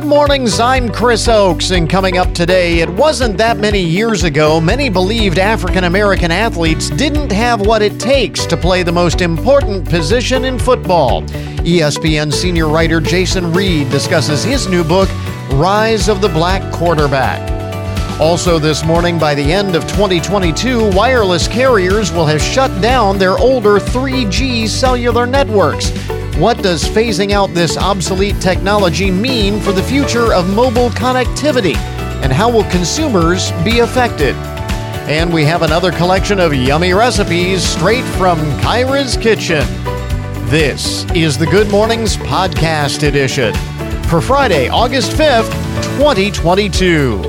[0.00, 4.58] Good mornings, I'm Chris Oakes, and coming up today, it wasn't that many years ago
[4.58, 9.86] many believed African American athletes didn't have what it takes to play the most important
[9.86, 11.20] position in football.
[11.64, 15.10] ESPN senior writer Jason Reid discusses his new book,
[15.52, 17.38] Rise of the Black Quarterback.
[18.18, 23.36] Also, this morning, by the end of 2022, wireless carriers will have shut down their
[23.36, 25.90] older 3G cellular networks.
[26.40, 31.76] What does phasing out this obsolete technology mean for the future of mobile connectivity?
[32.22, 34.34] And how will consumers be affected?
[35.06, 39.66] And we have another collection of yummy recipes straight from Kyra's Kitchen.
[40.46, 43.52] This is the Good Mornings Podcast Edition
[44.04, 45.52] for Friday, August 5th,
[45.98, 47.20] 2022.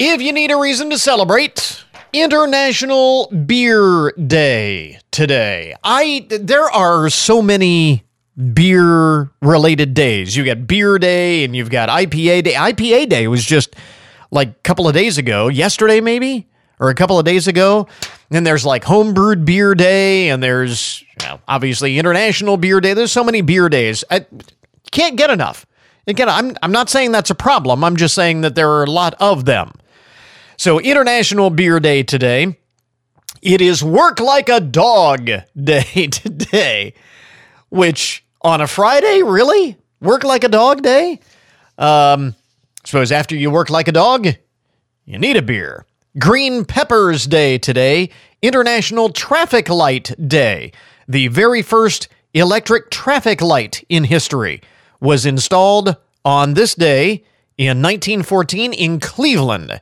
[0.00, 1.81] If you need a reason to celebrate,
[2.12, 5.74] International Beer Day today.
[5.82, 8.04] I there are so many
[8.52, 10.36] beer related days.
[10.36, 12.52] You got Beer Day and you've got IPA Day.
[12.52, 13.74] IPA Day was just
[14.30, 17.88] like a couple of days ago, yesterday maybe, or a couple of days ago.
[18.30, 21.02] And there's like homebrewed beer day and there's
[21.48, 22.92] obviously International Beer Day.
[22.92, 24.04] There's so many beer days.
[24.10, 24.26] I
[24.90, 25.64] can't get enough.
[26.06, 27.82] Again, I'm I'm not saying that's a problem.
[27.84, 29.72] I'm just saying that there are a lot of them.
[30.62, 32.56] So, International Beer Day today.
[33.42, 35.28] It is Work Like a Dog
[35.60, 36.94] Day today,
[37.68, 39.76] which on a Friday, really?
[40.00, 41.18] Work Like a Dog Day?
[41.78, 42.36] Um,
[42.84, 44.28] suppose after you work like a dog,
[45.04, 45.84] you need a beer.
[46.16, 50.70] Green Peppers Day today, International Traffic Light Day.
[51.08, 54.62] The very first electric traffic light in history
[55.00, 57.24] was installed on this day
[57.58, 59.80] in 1914 in Cleveland.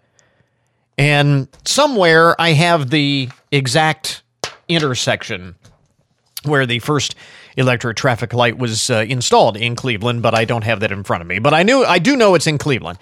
[1.01, 4.23] And somewhere I have the exact
[4.69, 5.55] intersection
[6.43, 7.15] where the first
[7.57, 11.23] electric traffic light was uh, installed in Cleveland, but I don't have that in front
[11.23, 11.39] of me.
[11.39, 12.99] But I knew I do know it's in Cleveland.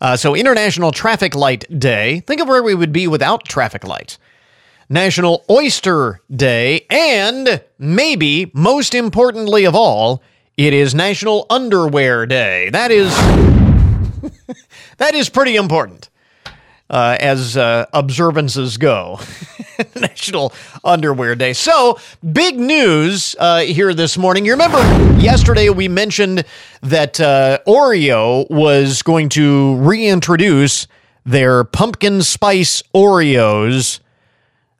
[0.00, 2.20] Uh, so International Traffic Light Day.
[2.20, 4.18] Think of where we would be without traffic lights.
[4.88, 10.22] National Oyster Day, and maybe most importantly of all,
[10.56, 12.70] it is National Underwear Day.
[12.70, 13.14] That is
[14.96, 16.08] that is pretty important
[16.90, 19.20] uh, as uh, observances go.
[19.94, 20.52] National
[20.84, 21.52] Underwear Day.
[21.52, 21.98] So,
[22.32, 24.44] big news uh, here this morning.
[24.44, 24.78] You remember
[25.20, 26.44] yesterday we mentioned
[26.82, 30.86] that uh, Oreo was going to reintroduce
[31.24, 34.00] their pumpkin spice Oreos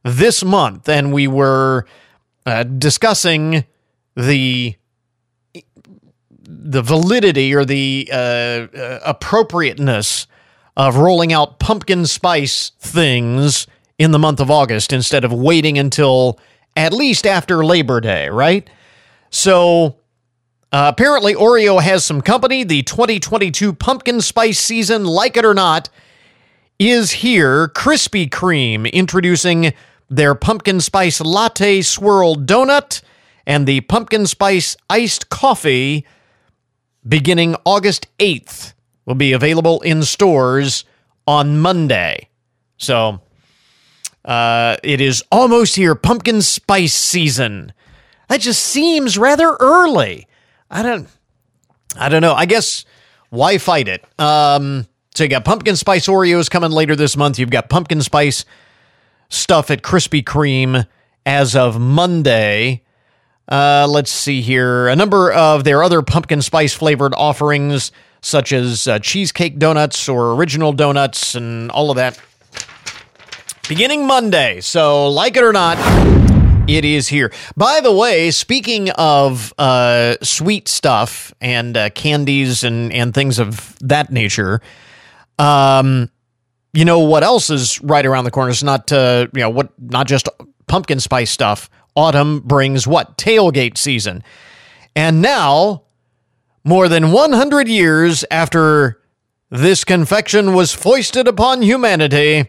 [0.05, 1.87] this month, and we were
[2.47, 3.65] uh, discussing
[4.15, 4.77] the
[6.49, 8.69] the validity or the uh,
[9.05, 10.28] appropriateness
[10.77, 13.67] of rolling out pumpkin spice things
[13.99, 16.39] in the month of August instead of waiting until
[16.77, 18.69] at least after Labor Day, right?
[19.31, 19.97] So
[20.73, 22.65] uh, apparently, Oreo has some company.
[22.65, 25.89] The 2022 pumpkin spice season, like it or not,
[26.79, 27.69] is here.
[27.69, 29.73] Krispy Kreme introducing
[30.11, 33.03] their pumpkin spice latte swirl donut
[33.47, 36.05] and the pumpkin spice iced coffee
[37.09, 38.73] beginning August 8th
[39.06, 40.84] will be available in stores
[41.27, 42.28] on Monday.
[42.77, 43.21] So
[44.25, 47.72] uh, it is almost here, pumpkin spice season.
[48.28, 50.27] That just seems rather early.
[50.71, 51.09] I don't,
[51.97, 52.34] I don't know.
[52.34, 52.84] I guess
[53.31, 54.05] why fight it?
[54.19, 57.39] Um, so you got pumpkin spice Oreos coming later this month.
[57.39, 58.45] You've got pumpkin spice
[59.28, 60.87] stuff at Krispy Kreme
[61.25, 62.83] as of Monday.
[63.49, 64.89] Uh, let's see here.
[64.89, 70.32] A number of their other pumpkin spice flavored offerings such as uh, cheesecake donuts or
[70.32, 72.21] original donuts and all of that.
[73.69, 74.60] Beginning Monday.
[74.60, 75.77] So, like it or not,
[76.69, 77.32] it is here.
[77.56, 83.77] By the way, speaking of uh, sweet stuff and uh, candies and, and things of
[83.81, 84.60] that nature,
[85.38, 86.10] um,
[86.72, 88.50] you know what else is right around the corner?
[88.50, 90.28] It's not uh, you know what not just
[90.66, 91.71] pumpkin spice stuff.
[91.95, 94.22] Autumn brings what tailgate season,
[94.95, 95.83] and now
[96.66, 99.01] more than 100 years after
[99.51, 102.45] this confection was foisted upon humanity,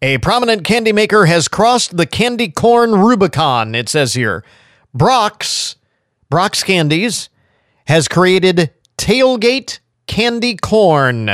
[0.00, 4.42] a prominent candy maker has crossed the candy corn Rubicon, it says here.
[4.94, 5.76] Brach's,
[6.30, 7.28] Brach's Candies,
[7.86, 11.28] has created tailgate candy corn.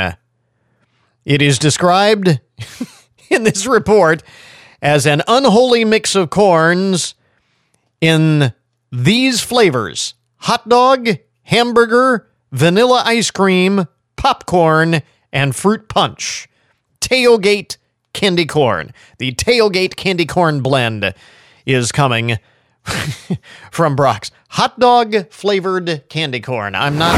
[1.23, 2.41] It is described
[3.29, 4.21] in this report
[4.81, 7.15] as an unholy mix of corns
[8.01, 8.53] in
[8.91, 10.13] these flavors
[10.45, 11.07] hot dog,
[11.45, 13.87] hamburger, vanilla ice cream,
[14.17, 15.01] popcorn,
[15.31, 16.47] and fruit punch.
[17.01, 17.77] Tailgate
[18.13, 18.91] candy corn.
[19.19, 21.13] The Tailgate candy corn blend
[21.65, 22.37] is coming
[23.71, 26.75] from Brach's hot dog flavored candy corn.
[26.75, 27.15] I'm not.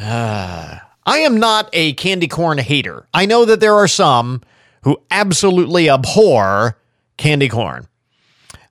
[0.00, 3.08] Uh, I am not a candy corn hater.
[3.12, 4.40] I know that there are some
[4.84, 6.78] who absolutely abhor
[7.16, 7.88] candy corn.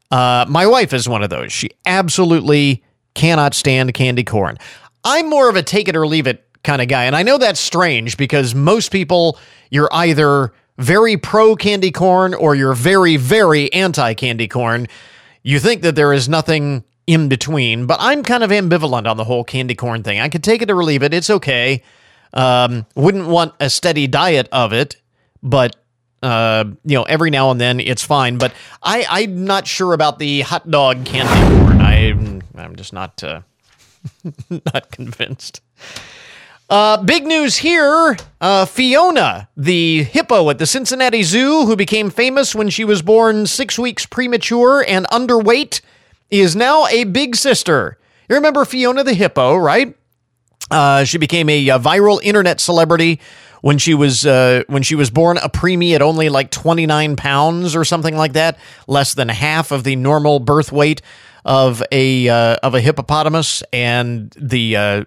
[0.09, 1.51] Uh, my wife is one of those.
[1.51, 4.57] She absolutely cannot stand candy corn.
[5.03, 7.05] I'm more of a take it or leave it kind of guy.
[7.05, 12.55] And I know that's strange because most people, you're either very pro candy corn or
[12.55, 14.87] you're very, very anti candy corn.
[15.43, 19.23] You think that there is nothing in between, but I'm kind of ambivalent on the
[19.23, 20.19] whole candy corn thing.
[20.19, 21.13] I could take it or leave it.
[21.13, 21.83] It's okay.
[22.33, 24.95] Um, wouldn't want a steady diet of it,
[25.43, 25.75] but
[26.21, 28.37] uh, you know, every now and then it's fine.
[28.37, 28.53] But
[28.83, 31.80] I, I'm not sure about the hot dog candy corn.
[32.09, 33.41] I'm just not, uh,
[34.49, 35.61] not convinced.
[36.69, 42.55] Uh, big news here uh, Fiona, the hippo at the Cincinnati Zoo, who became famous
[42.55, 45.81] when she was born six weeks premature and underweight,
[46.29, 47.97] is now a big sister.
[48.29, 49.95] You remember Fiona the hippo, right?
[50.71, 53.19] Uh, she became a, a, viral internet celebrity
[53.59, 57.75] when she was uh, when she was born a preemie at only like 29 pounds
[57.75, 58.57] or something like that,
[58.87, 61.01] less than half of the normal birth weight
[61.45, 65.03] of a uh, of a hippopotamus, and the uh,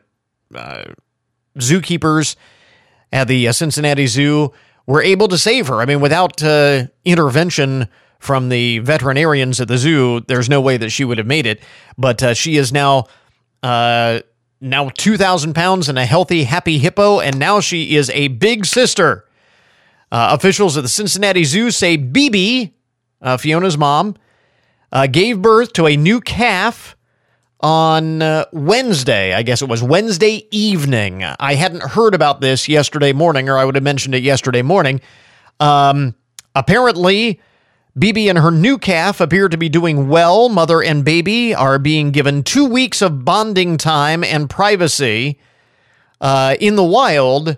[0.55, 0.85] uh,
[1.59, 2.37] zookeepers
[3.13, 4.53] at the uh, Cincinnati Zoo
[4.87, 5.81] were able to save her.
[5.81, 7.89] I mean, without uh, intervention
[8.19, 11.63] from the veterinarians at the zoo, there's no way that she would have made it.
[11.97, 13.07] But uh, she is now
[14.65, 19.27] now 2,000 pounds and a healthy, happy hippo, and now she is a big sister.
[20.11, 22.75] Uh, officials at the Cincinnati Zoo say Bibi,
[23.21, 24.17] uh, Fiona's mom,
[25.11, 26.97] gave birth to a new calf
[27.61, 29.33] on uh, Wednesday.
[29.33, 31.25] I guess it was Wednesday evening.
[31.25, 35.01] I hadn't heard about this yesterday morning, or I would have mentioned it yesterday morning.
[35.61, 36.15] Um,
[36.55, 37.41] apparently,
[37.99, 40.49] Bibi and her new calf appear to be doing well.
[40.49, 45.39] Mother and baby are being given two weeks of bonding time and privacy
[46.21, 47.57] uh, in the wild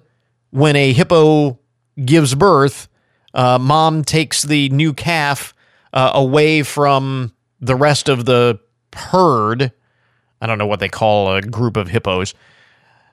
[0.50, 1.58] when a hippo
[2.04, 2.88] gives birth.
[3.34, 5.52] Uh, mom takes the new calf
[5.96, 8.60] uh, away from the rest of the
[8.94, 9.72] herd
[10.40, 12.34] I don't know what they call a group of hippos.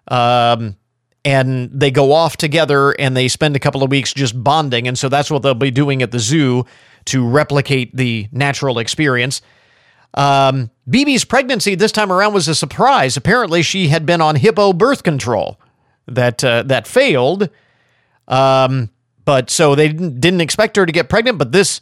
[0.07, 0.77] Um,
[1.25, 4.88] and they go off together and they spend a couple of weeks just bonding.
[4.88, 6.65] And so that's what they'll be doing at the zoo
[7.06, 9.41] to replicate the natural experience.
[10.15, 13.15] Um, Bibi's pregnancy this time around was a surprise.
[13.15, 15.59] Apparently, she had been on hippo birth control
[16.07, 17.50] that uh, that failed.
[18.27, 18.89] Um,
[19.25, 21.38] but so they didn't, didn't expect her to get pregnant.
[21.38, 21.80] But this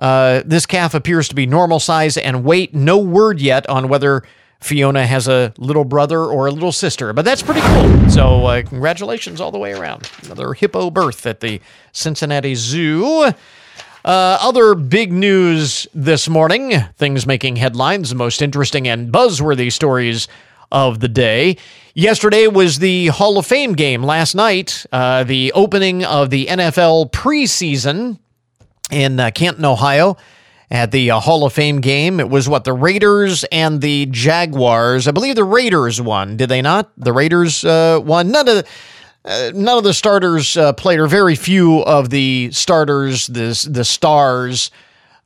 [0.00, 2.74] uh, this calf appears to be normal size and weight.
[2.74, 4.22] No word yet on whether
[4.60, 8.10] Fiona has a little brother or a little sister, but that's pretty cool.
[8.10, 10.10] So, uh, congratulations all the way around.
[10.24, 11.60] Another hippo birth at the
[11.92, 13.32] Cincinnati Zoo.
[14.02, 20.28] Uh, other big news this morning, things making headlines, the most interesting and buzzworthy stories
[20.72, 21.56] of the day.
[21.94, 24.02] Yesterday was the Hall of Fame game.
[24.02, 28.18] Last night, uh, the opening of the NFL preseason
[28.90, 30.16] in uh, Canton, Ohio
[30.70, 32.20] at the uh, Hall of Fame game.
[32.20, 35.08] It was what the Raiders and the Jaguars.
[35.08, 36.36] I believe the Raiders won.
[36.36, 36.90] Did they not?
[36.96, 38.30] The Raiders uh, won.
[38.30, 38.66] None of
[39.24, 43.84] uh, none of the starters uh, played, or very few of the starters, the the
[43.84, 44.70] stars,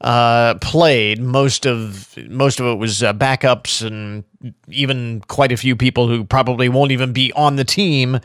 [0.00, 1.20] uh, played.
[1.20, 4.24] Most of most of it was uh, backups, and
[4.68, 8.18] even quite a few people who probably won't even be on the team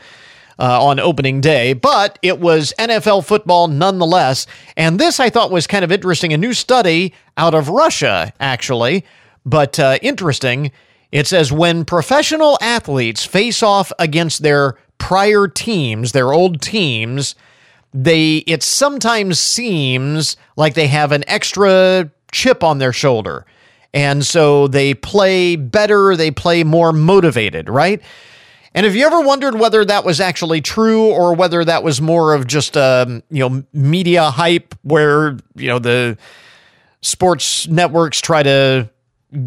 [0.60, 4.46] uh, on opening day, but it was NFL football nonetheless.
[4.76, 6.32] And this I thought was kind of interesting.
[6.32, 9.04] A new study out of Russia, actually,
[9.46, 10.70] but uh, interesting.
[11.10, 17.34] It says when professional athletes face off against their prior teams, their old teams,
[17.92, 23.46] they it sometimes seems like they have an extra chip on their shoulder.
[23.92, 28.00] And so they play better, they play more motivated, right?
[28.74, 32.34] And have you ever wondered whether that was actually true or whether that was more
[32.34, 36.16] of just a um, you know media hype where you know the
[37.00, 38.88] sports networks try to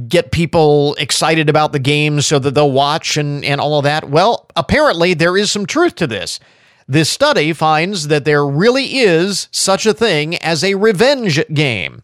[0.07, 4.09] get people excited about the game so that they'll watch and, and all of that?
[4.09, 6.39] Well, apparently there is some truth to this.
[6.87, 12.03] This study finds that there really is such a thing as a revenge game.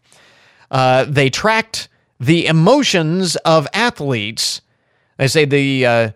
[0.71, 4.61] Uh, they tracked the emotions of athletes.
[5.17, 6.11] They say the uh,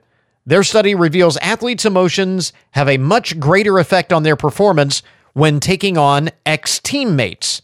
[0.46, 5.02] their study reveals athletes' emotions have a much greater effect on their performance
[5.34, 7.62] when taking on ex teammates.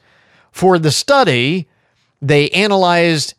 [0.51, 1.67] For the study,
[2.21, 3.33] they analyzed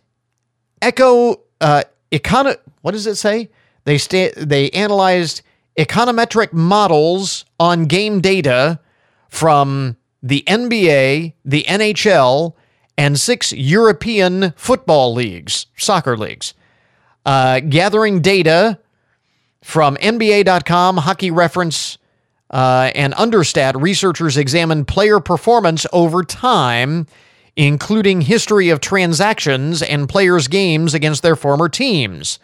[0.83, 2.57] echo uh, econo.
[2.83, 3.51] What does it say?
[3.85, 5.43] They sta- they analyzed
[5.79, 8.81] econometric models on game data
[9.29, 12.55] from the NBA, the NHL,
[12.99, 16.53] and six European football leagues, soccer leagues.
[17.25, 18.79] Uh, gathering data
[19.63, 21.99] from NBA.com, Hockey Reference,
[22.51, 27.07] uh, and Understat, researchers examined player performance over time,
[27.57, 32.39] including history of transactions and players' games against their former teams.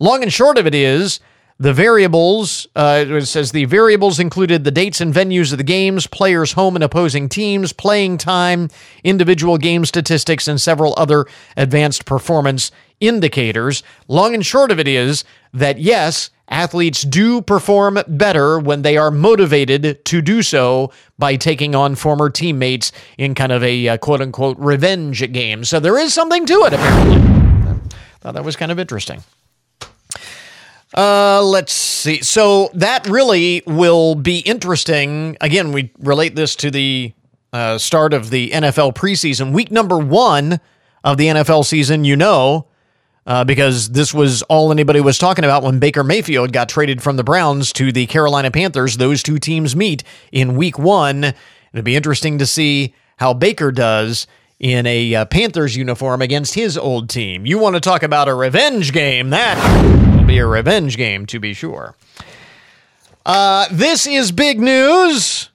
[0.00, 1.20] Long and short of it is,
[1.58, 6.08] the variables, uh, it says the variables included the dates and venues of the games,
[6.08, 8.68] players' home and opposing teams, playing time,
[9.04, 13.84] individual game statistics, and several other advanced performance indicators.
[14.08, 19.10] Long and short of it is that yes, athletes do perform better when they are
[19.10, 24.20] motivated to do so by taking on former teammates in kind of a uh, quote
[24.20, 25.64] unquote revenge game.
[25.64, 27.16] So there is something to it, apparently.
[27.16, 29.22] I thought that was kind of interesting.
[30.96, 32.22] Uh, let's see.
[32.22, 35.36] So that really will be interesting.
[35.40, 37.12] Again, we relate this to the
[37.52, 39.52] uh, start of the NFL preseason.
[39.52, 40.60] Week number one
[41.02, 42.66] of the NFL season, you know,
[43.26, 47.16] uh, because this was all anybody was talking about when Baker Mayfield got traded from
[47.16, 48.96] the Browns to the Carolina Panthers.
[48.96, 50.02] Those two teams meet
[50.32, 51.24] in week one.
[51.24, 54.26] It'll be interesting to see how Baker does
[54.58, 57.46] in a uh, Panthers uniform against his old team.
[57.46, 59.30] You want to talk about a revenge game?
[59.30, 61.96] That will be a revenge game, to be sure.
[63.26, 65.50] Uh, this is big news.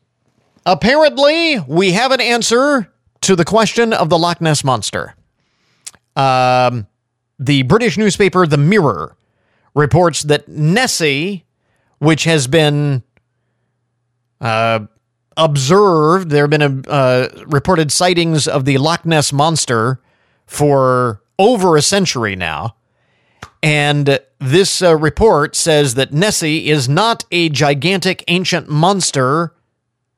[0.66, 5.16] Apparently, we have an answer to the question of the Loch Ness Monster.
[6.16, 6.88] Um,
[7.40, 9.16] the British newspaper The Mirror
[9.74, 11.46] reports that Nessie,
[12.00, 13.02] which has been
[14.42, 14.82] uh,
[15.38, 20.02] observed, there have been uh, reported sightings of the Loch Ness Monster
[20.46, 22.76] for over a century now.
[23.64, 29.54] And this uh, report says that Nessie is not a gigantic ancient monster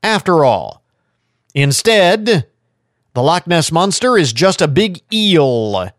[0.02, 0.82] after all.
[1.54, 2.48] Instead,
[3.14, 5.90] the Loch Ness Monster is just a big eel.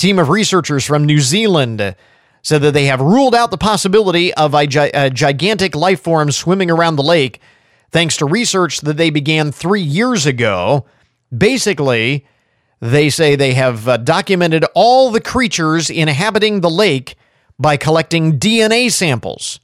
[0.00, 1.94] Team of researchers from New Zealand
[2.40, 6.30] said that they have ruled out the possibility of a, gi- a gigantic life form
[6.32, 7.38] swimming around the lake
[7.90, 10.86] thanks to research that they began three years ago.
[11.36, 12.26] Basically,
[12.80, 17.14] they say they have uh, documented all the creatures inhabiting the lake
[17.58, 19.60] by collecting DNA samples.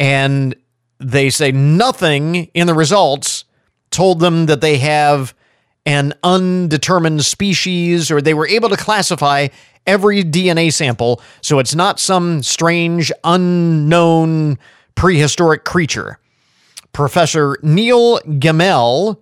[0.00, 0.56] And
[0.98, 3.44] they say nothing in the results
[3.92, 5.32] told them that they have
[5.88, 9.48] an undetermined species or they were able to classify
[9.86, 14.58] every DNA sample so it's not some strange, unknown
[14.94, 16.18] prehistoric creature.
[16.92, 19.16] Professor Neil Gemmell,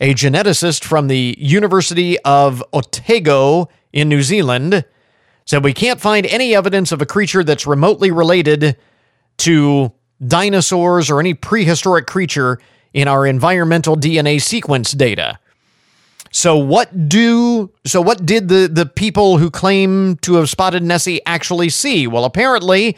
[0.00, 4.84] a geneticist from the University of Otago in New Zealand,
[5.44, 8.76] said we can't find any evidence of a creature that's remotely related
[9.38, 9.90] to
[10.24, 12.60] dinosaurs or any prehistoric creature
[12.94, 15.40] in our environmental DNA sequence data.
[16.36, 21.22] So what do so what did the the people who claim to have spotted Nessie
[21.24, 22.06] actually see?
[22.06, 22.94] Well, apparently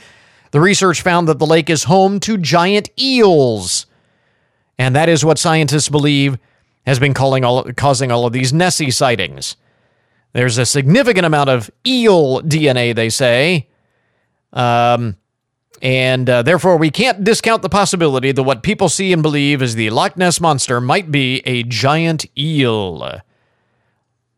[0.50, 3.86] the research found that the lake is home to giant eels.
[4.76, 6.36] And that is what scientists believe
[6.84, 9.54] has been all, causing all of these Nessie sightings.
[10.32, 13.68] There's a significant amount of eel DNA, they say.
[14.52, 15.16] Um,
[15.80, 19.76] and uh, therefore, we can't discount the possibility that what people see and believe is
[19.76, 23.22] the Loch Ness Monster might be a giant eel.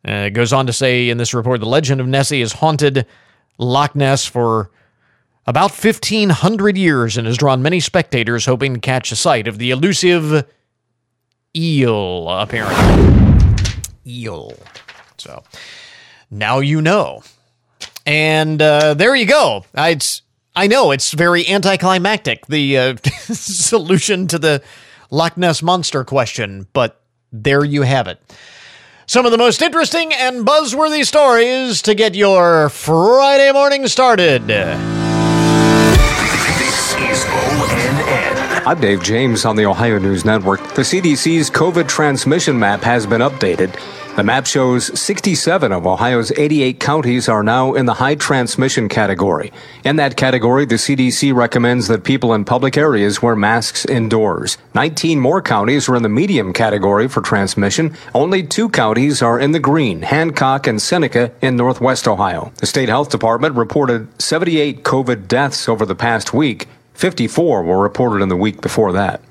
[0.07, 3.07] Uh, it goes on to say in this report the legend of Nessie has haunted
[3.59, 4.71] Loch Ness for
[5.47, 9.71] about 1,500 years and has drawn many spectators hoping to catch a sight of the
[9.71, 10.47] elusive
[11.57, 13.54] eel, apparently.
[14.07, 14.54] Eel.
[15.19, 15.42] So
[16.30, 17.23] now you know.
[18.07, 19.64] And uh, there you go.
[19.75, 19.99] I,
[20.57, 24.62] I know it's very anticlimactic, the uh, solution to the
[25.11, 27.02] Loch Ness Monster question, but
[27.33, 28.21] there you have it.
[29.11, 34.47] Some of the most interesting and buzzworthy stories to get your Friday morning started.
[34.47, 34.71] This
[36.95, 38.67] is ONN.
[38.69, 40.61] I'm Dave James on the Ohio News Network.
[40.75, 43.76] The CDC's COVID transmission map has been updated.
[44.21, 49.50] The map shows 67 of Ohio's 88 counties are now in the high transmission category.
[49.83, 54.59] In that category, the CDC recommends that people in public areas wear masks indoors.
[54.75, 57.97] 19 more counties are in the medium category for transmission.
[58.15, 62.53] Only two counties are in the green, Hancock and Seneca in northwest Ohio.
[62.59, 66.69] The state health department reported 78 COVID deaths over the past week.
[66.93, 69.23] 54 were reported in the week before that.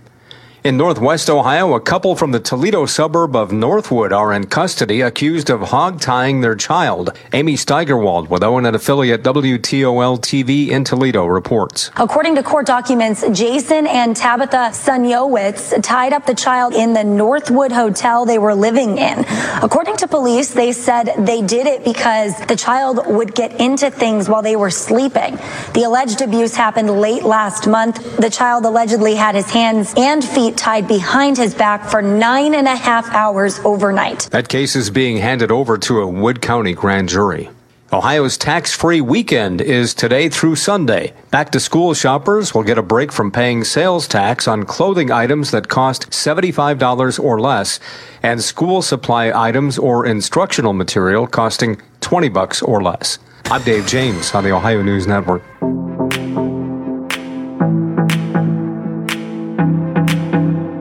[0.70, 5.50] In northwest Ohio, a couple from the Toledo suburb of Northwood are in custody accused
[5.50, 7.12] of hog tying their child.
[7.34, 11.90] Amy Steigerwald with ONN affiliate WTOL TV in Toledo reports.
[11.98, 17.72] According to court documents, Jason and Tabitha Sunyowitz tied up the child in the Northwood
[17.72, 19.26] hotel they were living in.
[19.64, 24.30] According to police, they said they did it because the child would get into things
[24.30, 25.40] while they were sleeping.
[25.74, 28.18] The alleged abuse happened late last month.
[28.18, 32.68] The child allegedly had his hands and feet tied behind his back for nine and
[32.68, 34.28] a half hours overnight.
[34.32, 37.50] That case is being handed over to a Wood County grand jury.
[37.92, 41.12] Ohio's tax free weekend is today through Sunday.
[41.32, 45.50] Back to school shoppers will get a break from paying sales tax on clothing items
[45.50, 47.80] that cost $75 or less
[48.22, 53.18] and school supply items or instructional material costing 20 bucks or less.
[53.46, 55.42] I'm Dave James on the Ohio News Network.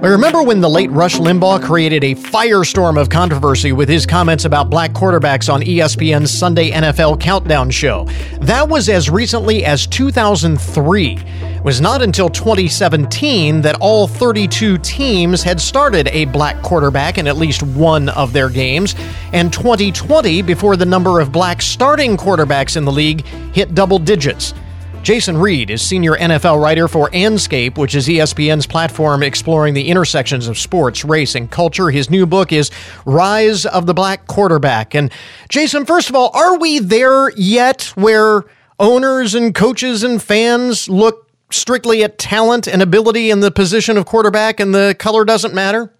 [0.00, 4.44] I remember when the late Rush Limbaugh created a firestorm of controversy with his comments
[4.44, 8.04] about black quarterbacks on ESPN's Sunday NFL Countdown show.
[8.40, 11.16] That was as recently as 2003.
[11.16, 17.26] It was not until 2017 that all 32 teams had started a black quarterback in
[17.26, 18.94] at least one of their games,
[19.32, 24.54] and 2020 before the number of black starting quarterbacks in the league hit double digits.
[25.02, 30.48] Jason Reid is senior NFL writer for Andscape, which is ESPN's platform exploring the intersections
[30.48, 31.90] of sports, race, and culture.
[31.90, 32.70] His new book is
[33.06, 34.94] Rise of the Black Quarterback.
[34.94, 35.10] And
[35.48, 38.44] Jason, first of all, are we there yet where
[38.78, 44.04] owners and coaches and fans look strictly at talent and ability in the position of
[44.04, 45.92] quarterback and the color doesn't matter?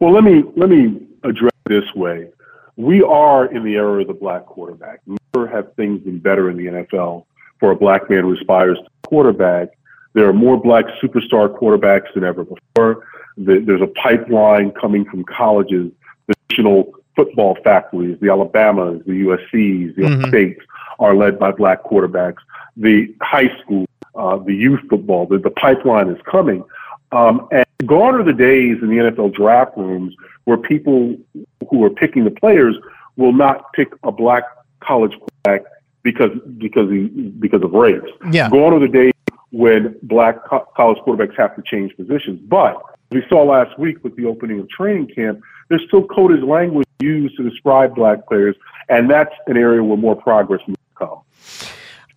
[0.00, 2.30] Well, let me let me address this way.
[2.76, 5.00] We are in the era of the black quarterback.
[5.06, 7.26] Never have things been better in the NFL
[7.60, 9.68] for a black man who aspires to quarterback.
[10.14, 13.06] There are more black superstar quarterbacks than ever before.
[13.36, 15.92] There's a pipeline coming from colleges,
[16.26, 20.28] the national football factories, the Alabamas, the USCs, the mm-hmm.
[20.28, 20.60] states
[20.98, 22.38] are led by black quarterbacks.
[22.76, 26.64] The high school, uh, the youth football, the, the pipeline is coming.
[27.12, 30.14] Um, and gone are the days in the NFL draft rooms
[30.44, 31.16] where people
[31.68, 32.76] who are picking the players
[33.16, 34.44] will not pick a black
[34.80, 35.70] college quarterback
[36.02, 38.00] because because he, because of race.
[38.30, 38.48] Yeah.
[38.50, 39.12] Gone are the days
[39.50, 42.40] when black co- college quarterbacks have to change positions.
[42.48, 46.86] But we saw last week with the opening of training camp, there's still coded language
[47.00, 48.56] used to describe black players,
[48.88, 51.20] and that's an area where more progress needs to come.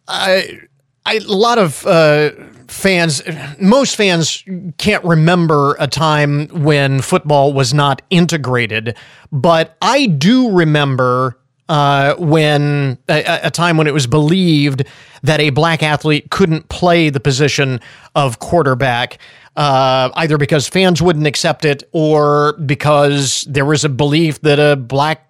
[0.08, 0.60] I,
[1.06, 2.32] I, a lot of uh,
[2.68, 3.22] fans,
[3.60, 4.44] most fans
[4.78, 8.98] can't remember a time when football was not integrated,
[9.32, 14.84] but I do remember uh, when a, a, time when it was believed
[15.24, 17.80] that a black athlete couldn't play the position
[18.16, 19.18] of quarterback,
[19.56, 24.76] uh, either because fans wouldn't accept it or because there was a belief that a
[24.76, 25.30] black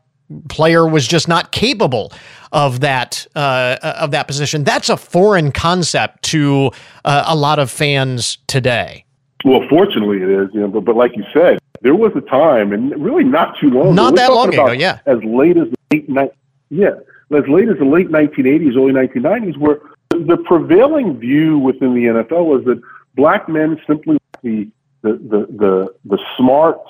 [0.50, 2.12] player was just not capable
[2.52, 4.64] of that uh, of that position.
[4.64, 6.72] That's a foreign concept to
[7.06, 9.06] uh, a lot of fans today.
[9.46, 10.50] Well, fortunately, it is.
[10.54, 13.70] You know, but, but like you said, there was a time, and really not too
[13.70, 13.94] long.
[13.94, 15.00] Not that long ago, yeah.
[15.06, 15.76] As late as the
[16.08, 16.32] late
[16.70, 16.96] yeah,
[17.32, 19.80] as late as the late 1980s, early 1990s, where
[20.10, 22.82] the prevailing view within the NFL was that
[23.16, 24.70] black men simply the
[25.02, 26.90] the the the, the smarts,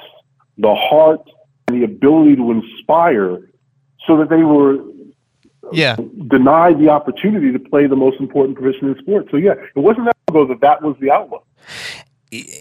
[0.57, 1.29] the heart,
[1.67, 3.49] and the ability to inspire,
[4.07, 4.79] so that they were
[5.71, 5.95] yeah.
[6.27, 9.29] denied the opportunity to play the most important position in sports.
[9.31, 11.45] So yeah, it wasn't that long ago that that was the outlook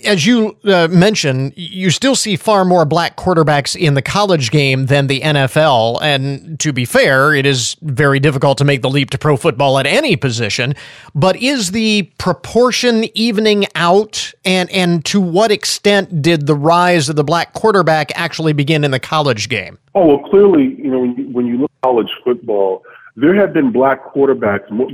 [0.05, 4.87] as you uh, mentioned, you still see far more black quarterbacks in the college game
[4.87, 6.01] than the NFL.
[6.03, 9.79] And to be fair, it is very difficult to make the leap to pro football
[9.79, 10.75] at any position.
[11.15, 14.33] But is the proportion evening out?
[14.45, 18.91] And, and to what extent did the rise of the black quarterback actually begin in
[18.91, 19.79] the college game?
[19.95, 22.83] Oh, well, clearly, you know, when you, when you look at college football,
[23.17, 24.89] there have been black quarterbacks, more,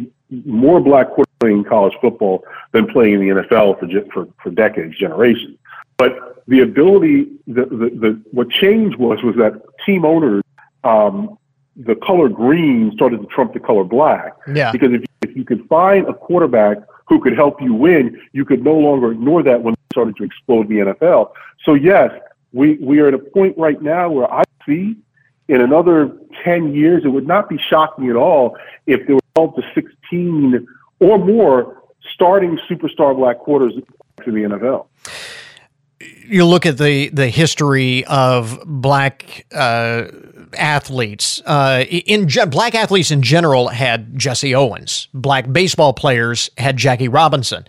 [0.44, 4.96] more black quarterbacks playing college football than playing in the NFL for for, for decades,
[4.98, 5.58] generations.
[5.96, 10.42] But the ability, the, the, the what changed was was that team owners,
[10.84, 11.38] um,
[11.76, 14.34] the color green started to trump the color black.
[14.52, 14.72] Yeah.
[14.72, 18.62] Because if if you could find a quarterback who could help you win, you could
[18.62, 21.32] no longer ignore that when it started to explode the NFL.
[21.64, 22.10] So yes,
[22.52, 24.96] we we are at a point right now where I see
[25.48, 29.56] in another 10 years, it would not be shocking at all if there were 12
[29.56, 30.66] to 16
[31.00, 31.82] or more
[32.14, 33.74] starting superstar black quarters
[34.24, 34.86] to the NFL.
[36.26, 40.04] You look at the the history of black uh,
[40.56, 41.42] athletes.
[41.44, 45.08] Uh, in black athletes in general had Jesse Owens.
[45.14, 47.66] Black baseball players had Jackie Robinson.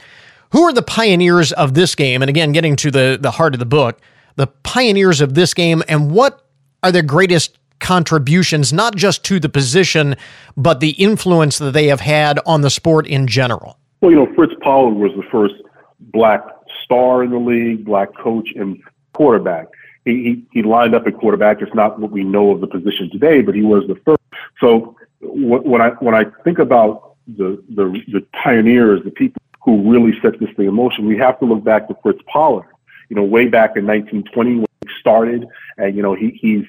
[0.51, 2.21] Who are the pioneers of this game?
[2.21, 3.99] And again, getting to the, the heart of the book,
[4.35, 6.43] the pioneers of this game, and what
[6.81, 10.15] are their greatest contributions, not just to the position,
[10.55, 13.77] but the influence that they have had on the sport in general?
[14.01, 15.55] Well, you know, Fritz Pollard was the first
[15.99, 16.41] black
[16.83, 18.81] star in the league, black coach and
[19.13, 19.67] quarterback.
[20.05, 21.61] He, he, he lined up at quarterback.
[21.61, 24.21] It's not what we know of the position today, but he was the first.
[24.59, 30.19] So when I when I think about the the, the pioneers, the people who really
[30.21, 32.67] set this thing in motion, we have to look back to Fritz Pollard.
[33.09, 36.65] You know, way back in 1920 when he started, and you know he, he's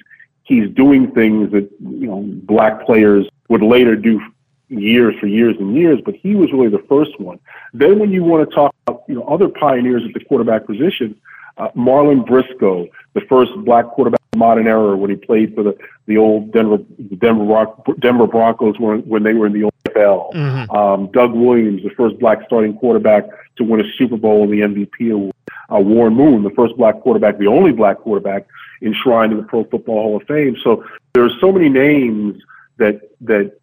[0.51, 4.21] he's doing things that you know black players would later do
[4.69, 7.39] years for years and years, but he was really the first one.
[7.73, 11.15] Then when you want to talk about you know other pioneers at the quarterback position,
[11.57, 15.79] uh, Marlin Briscoe, the first black quarterback of modern era when he played for the,
[16.07, 16.79] the old Denver
[17.19, 20.35] Denver Rock, Denver Broncos when when they were in the NFL.
[20.35, 20.77] Mm-hmm.
[20.77, 23.25] Um, Doug Williams, the first black starting quarterback
[23.57, 25.35] to win a Super Bowl and the MVP award.
[25.73, 28.47] Uh, Warren Moon, the first black quarterback, the only black quarterback
[28.83, 30.57] enshrined in the Pro Football Hall of Fame.
[30.63, 32.43] So there are so many names
[32.79, 33.59] that that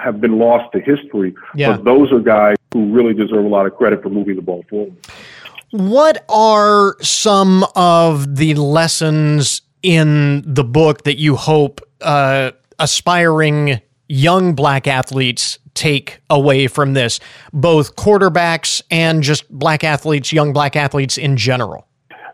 [0.00, 1.72] have been lost to history, yeah.
[1.72, 4.64] but those are guys who really deserve a lot of credit for moving the ball
[4.68, 4.94] forward.
[5.70, 14.54] What are some of the lessons in the book that you hope uh, aspiring young
[14.54, 17.18] black athletes take away from this,
[17.52, 21.88] both quarterbacks and just black athletes, young black athletes in general?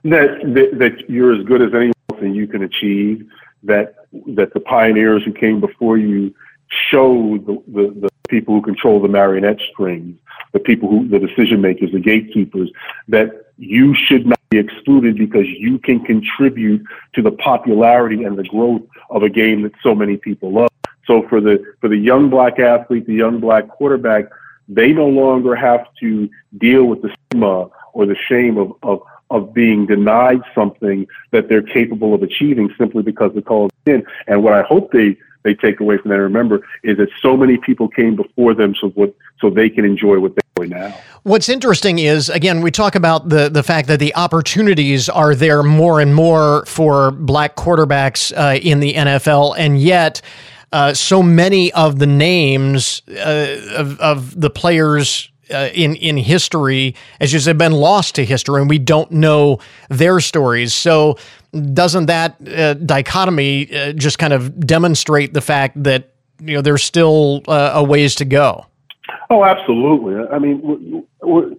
[0.05, 3.27] That, that, that you're as good as anyone and you can achieve,
[3.63, 3.95] that
[4.29, 6.35] that the pioneers who came before you
[6.69, 10.17] showed the, the, the people who control the marionette strings,
[10.53, 12.71] the people who, the decision makers, the gatekeepers,
[13.09, 16.83] that you should not be excluded because you can contribute
[17.15, 20.71] to the popularity and the growth of a game that so many people love.
[21.07, 24.27] So for the, for the young black athlete, the young black quarterback,
[24.69, 29.55] they no longer have to deal with the stigma or the shame of, of, of
[29.55, 34.07] being denied something that they're capable of achieving simply because the call is in.
[34.27, 37.37] And what I hope they they take away from that and remember is that so
[37.37, 40.95] many people came before them so what so they can enjoy what they enjoy now.
[41.23, 45.63] What's interesting is again we talk about the the fact that the opportunities are there
[45.63, 50.21] more and more for black quarterbacks uh, in the NFL and yet
[50.73, 56.95] uh, so many of the names uh, of, of the players uh, in in history,
[57.21, 59.59] as you said, been lost to history, and we don't know
[59.89, 60.75] their stories.
[60.75, 61.17] So,
[61.73, 66.83] doesn't that uh, dichotomy uh, just kind of demonstrate the fact that you know there's
[66.83, 68.67] still uh, a ways to go?
[69.29, 70.17] Oh, absolutely.
[70.29, 71.55] I mean, we're, we're,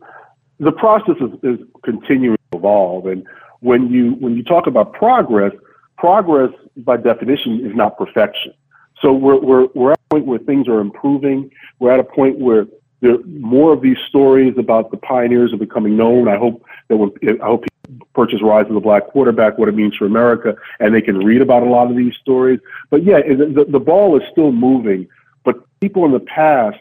[0.60, 3.26] the process is, is continuing to evolve, and
[3.62, 5.54] when you when you talk about progress,
[5.98, 8.54] progress by definition is not perfection.
[9.02, 11.50] So we're we're we're at a point where things are improving.
[11.80, 12.66] We're at a point where
[13.02, 16.28] there more of these stories about the pioneers are becoming known.
[16.28, 17.12] I hope that when
[17.42, 20.94] I hope people purchase Rise of the Black Quarterback, what it means for America, and
[20.94, 22.60] they can read about a lot of these stories.
[22.90, 25.08] But yeah, the, the ball is still moving.
[25.44, 26.78] But people in the past,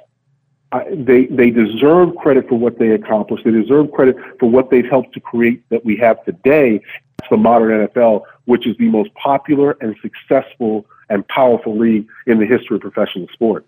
[0.72, 3.44] I, they they deserve credit for what they accomplished.
[3.44, 6.83] They deserve credit for what they've helped to create that we have today.
[7.18, 12.38] It's the modern NFL, which is the most popular and successful and powerful league in
[12.38, 13.66] the history of professional sport.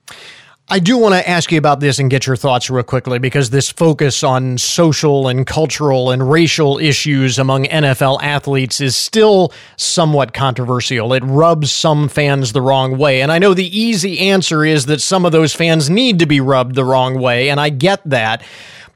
[0.73, 3.51] I do want to ask you about this and get your thoughts real quickly because
[3.51, 10.33] this focus on social and cultural and racial issues among NFL athletes is still somewhat
[10.33, 11.13] controversial.
[11.13, 13.21] It rubs some fans the wrong way.
[13.21, 16.41] And I know the easy answer is that some of those fans need to be
[16.41, 18.43] rubbed the wrong way, and I get that.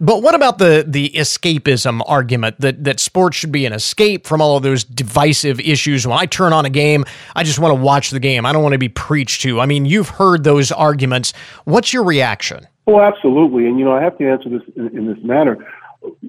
[0.00, 4.42] But what about the the escapism argument that that sports should be an escape from
[4.42, 6.06] all of those divisive issues?
[6.06, 7.04] When I turn on a game,
[7.34, 8.44] I just want to watch the game.
[8.44, 9.60] I don't want to be preached to.
[9.60, 11.32] I mean, you've heard those arguments.
[11.64, 12.66] What's your reaction?
[12.86, 15.56] Well, absolutely, and you know, I have to answer this in, in this manner.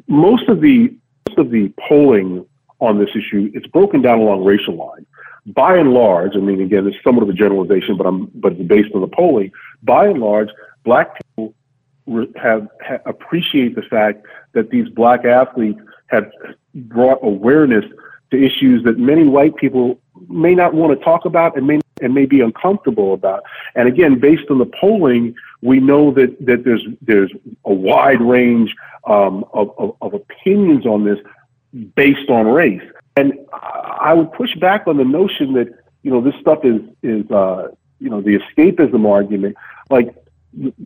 [0.08, 0.94] Most of the
[1.28, 2.46] most of the polling
[2.80, 5.06] on this issue, it's broken down along racial lines.
[5.48, 8.62] By and large, I mean, again, it's somewhat of a generalization, but I'm but it's
[8.62, 9.52] based on the polling.
[9.84, 10.50] By and large,
[10.84, 11.54] black people
[12.36, 16.32] have, have appreciate the fact that these black athletes have
[16.74, 17.86] brought awareness
[18.32, 22.13] to issues that many white people may not want to talk about and may and
[22.13, 23.43] may be uncomfortable about.
[23.76, 27.32] And again, based on the polling, we know that that there's there's
[27.65, 31.20] a wide range um, of, of, of opinions on this
[31.96, 32.84] based on race.
[33.15, 35.70] And I would push back on the notion that
[36.04, 39.56] you know this stuff is is uh, you know the escapism argument.
[39.89, 40.15] Like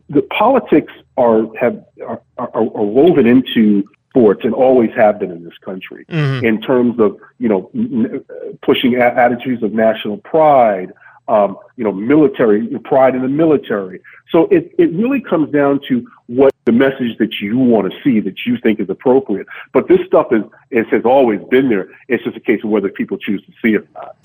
[0.08, 5.42] the politics are have are, are, are woven into sports and always have been in
[5.42, 6.44] this country mm-hmm.
[6.44, 8.24] in terms of you know n-
[8.62, 10.92] pushing a- attitudes of national pride
[11.28, 16.06] um, you know military pride in the military so it, it really comes down to
[16.26, 19.46] what the message that you want to see that you think is appropriate.
[19.72, 21.88] But this stuff is it has always been there.
[22.08, 24.16] It's just a case of whether people choose to see it or not.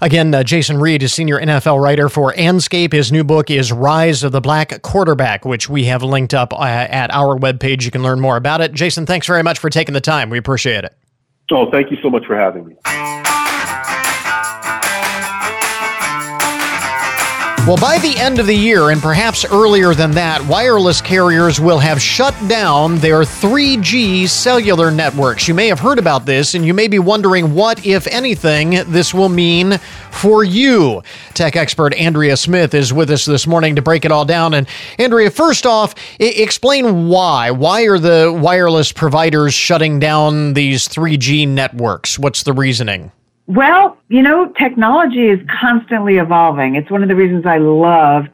[0.00, 2.92] Again, uh, Jason Reid is senior NFL writer for Andscape.
[2.92, 6.64] His new book is Rise of the Black Quarterback, which we have linked up uh,
[6.64, 7.84] at our webpage.
[7.84, 8.72] You can learn more about it.
[8.72, 10.30] Jason, thanks very much for taking the time.
[10.30, 10.94] We appreciate it.
[11.50, 12.76] Oh, thank you so much for having me.
[17.66, 21.78] Well, by the end of the year, and perhaps earlier than that, wireless carriers will
[21.78, 25.48] have shut down their 3G cellular networks.
[25.48, 29.14] You may have heard about this, and you may be wondering what, if anything, this
[29.14, 29.78] will mean
[30.10, 31.02] for you.
[31.32, 34.52] Tech expert Andrea Smith is with us this morning to break it all down.
[34.52, 37.50] And Andrea, first off, I- explain why.
[37.50, 42.18] Why are the wireless providers shutting down these 3G networks?
[42.18, 43.10] What's the reasoning?
[43.46, 46.76] Well, you know, technology is constantly evolving.
[46.76, 48.26] It's one of the reasons I love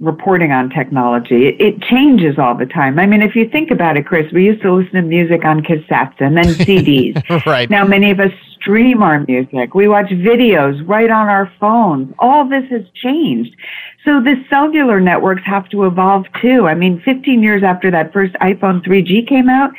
[0.00, 1.46] reporting on technology.
[1.46, 3.00] It, it, changes all the time.
[3.00, 5.62] I mean, if you think about it, Chris, we used to listen to music on
[5.62, 7.20] cassettes and then CDs.
[7.46, 7.68] right.
[7.68, 9.74] Now many of us stream our music.
[9.74, 12.14] We watch videos right on our phones.
[12.18, 13.56] All this has changed.
[14.04, 16.68] So the cellular networks have to evolve too.
[16.68, 19.70] I mean, 15 years after that first iPhone 3G came out,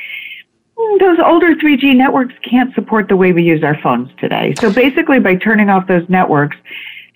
[0.99, 4.53] those older 3G networks can't support the way we use our phones today.
[4.59, 6.57] So basically, by turning off those networks,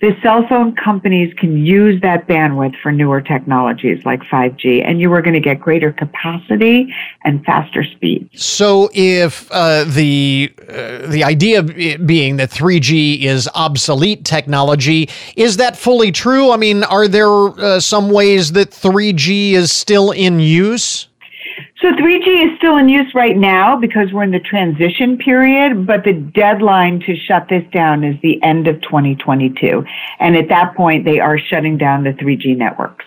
[0.00, 5.10] the cell phone companies can use that bandwidth for newer technologies like 5G, and you
[5.14, 6.92] are going to get greater capacity
[7.24, 8.28] and faster speeds.
[8.34, 15.76] So, if uh, the uh, the idea being that 3G is obsolete technology, is that
[15.76, 16.50] fully true?
[16.50, 21.08] I mean, are there uh, some ways that 3G is still in use?
[21.84, 26.02] So 3G is still in use right now because we're in the transition period, but
[26.02, 29.84] the deadline to shut this down is the end of 2022.
[30.18, 33.04] And at that point, they are shutting down the 3G networks.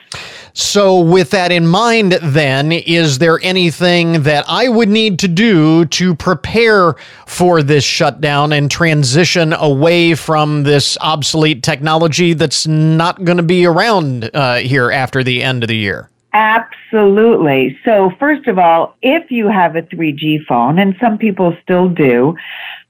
[0.54, 5.86] So, with that in mind, then, is there anything that I would need to do
[5.86, 6.94] to prepare
[7.26, 13.66] for this shutdown and transition away from this obsolete technology that's not going to be
[13.66, 16.12] around uh, here after the end of the year?
[16.34, 17.78] Absolutely.
[17.86, 22.36] So, first of all, if you have a 3G phone, and some people still do,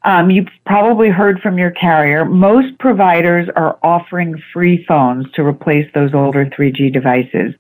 [0.04, 5.90] um, you've probably heard from your carrier, most providers are offering free phones to replace
[5.94, 7.54] those older 3G devices.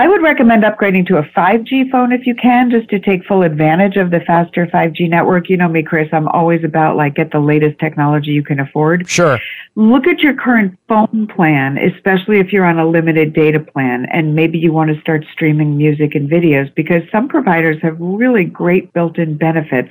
[0.00, 3.42] I would recommend upgrading to a 5G phone if you can, just to take full
[3.42, 5.50] advantage of the faster 5G network.
[5.50, 6.08] You know me, Chris.
[6.10, 9.06] I'm always about like get the latest technology you can afford.
[9.10, 9.38] Sure.
[9.74, 14.34] Look at your current phone plan, especially if you're on a limited data plan, and
[14.34, 18.94] maybe you want to start streaming music and videos because some providers have really great
[18.94, 19.90] built-in benefits.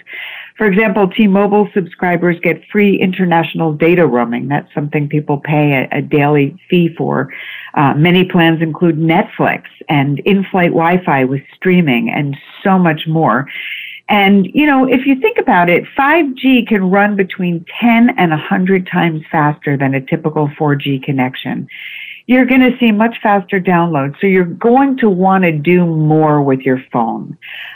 [0.60, 4.50] For example, T-Mobile subscribers get free international data roaming.
[4.50, 7.34] That's something people pay a, a daily fee for.
[7.76, 13.48] Uh, many plans include Netflix and in-flight Wi-Fi with streaming and so much more.
[14.10, 18.86] And, you know, if you think about it, 5G can run between 10 and 100
[18.86, 21.70] times faster than a typical 4G connection.
[22.30, 24.22] You're going to see much faster downloads.
[24.22, 27.36] So you're going to want to do more with your phone.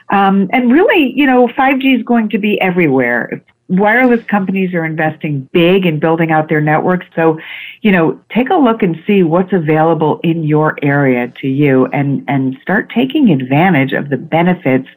[0.10, 5.48] Um, and really, you know, 5G is going to be everywhere wireless companies are investing
[5.52, 7.06] big in building out their networks.
[7.16, 7.39] So,
[7.82, 12.24] you know, take a look and see what's available in your area to you and,
[12.28, 14.88] and start taking advantage of the benefits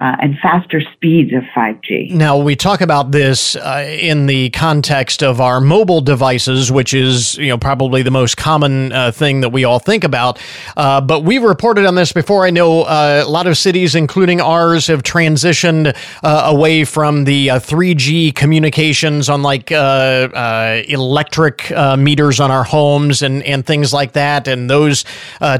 [0.00, 2.12] uh, and faster speeds of 5G.
[2.12, 7.36] Now, we talk about this uh, in the context of our mobile devices, which is
[7.36, 10.40] you know probably the most common uh, thing that we all think about.
[10.76, 12.46] Uh, but we've reported on this before.
[12.46, 17.48] I know uh, a lot of cities, including ours, have transitioned uh, away from the
[17.48, 24.70] 3G communications on like electric meters on our homes and, and things like that, and
[24.70, 25.04] those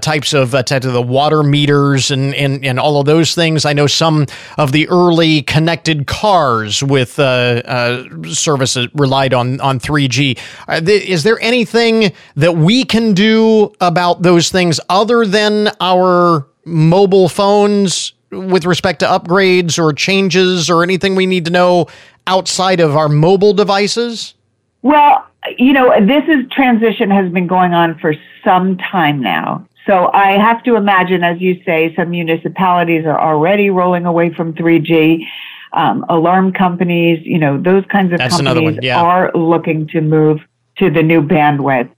[0.00, 3.64] types of uh, the water meters and, and and all of those things.
[3.64, 9.80] I know some of the early connected cars with uh, uh, services relied on on
[9.80, 10.38] 3G.
[10.68, 17.28] Uh, is there anything that we can do about those things other than our mobile
[17.28, 21.86] phones with respect to upgrades or changes or anything we need to know
[22.26, 24.34] outside of our mobile devices?
[24.82, 28.14] Well, you know, this is transition has been going on for
[28.44, 29.66] some time now.
[29.88, 34.52] So I have to imagine, as you say, some municipalities are already rolling away from
[34.52, 35.24] 3G.
[35.72, 39.00] Um, alarm companies, you know, those kinds of That's companies yeah.
[39.00, 40.40] are looking to move
[40.76, 41.90] to the new bandwidth.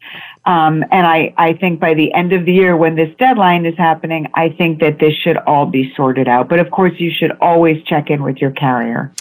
[0.45, 3.77] Um, and I, I think by the end of the year, when this deadline is
[3.77, 6.49] happening, I think that this should all be sorted out.
[6.49, 9.13] But of course, you should always check in with your carrier.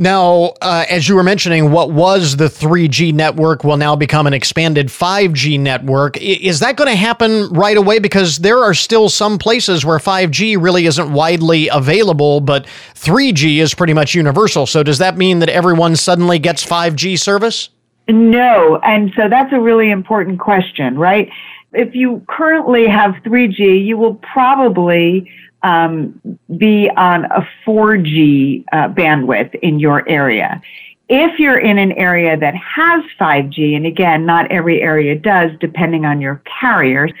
[0.00, 4.32] Now, uh, as you were mentioning, what was the 3G network will now become an
[4.32, 6.16] expanded 5G network.
[6.16, 7.98] Is that going to happen right away?
[7.98, 13.74] Because there are still some places where 5G really isn't widely available, but 3G is
[13.74, 14.64] pretty much universal.
[14.64, 17.68] So, does that mean that everyone suddenly gets 5G service?
[18.08, 18.80] No.
[18.82, 21.28] And so that's a really important question, right?
[21.74, 25.30] If you currently have 3G, you will probably
[25.62, 26.20] um,
[26.56, 30.60] be on a 4G uh, bandwidth in your area.
[31.08, 36.04] If you're in an area that has 5G, and again, not every area does, depending
[36.04, 37.12] on your carriers,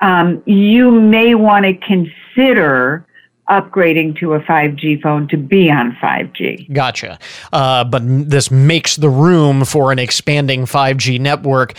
[0.00, 3.06] um, you may want to consider
[3.48, 6.72] upgrading to a 5G phone to be on 5G.
[6.72, 7.18] Gotcha.
[7.52, 11.74] Uh, but this makes the room for an expanding 5G network.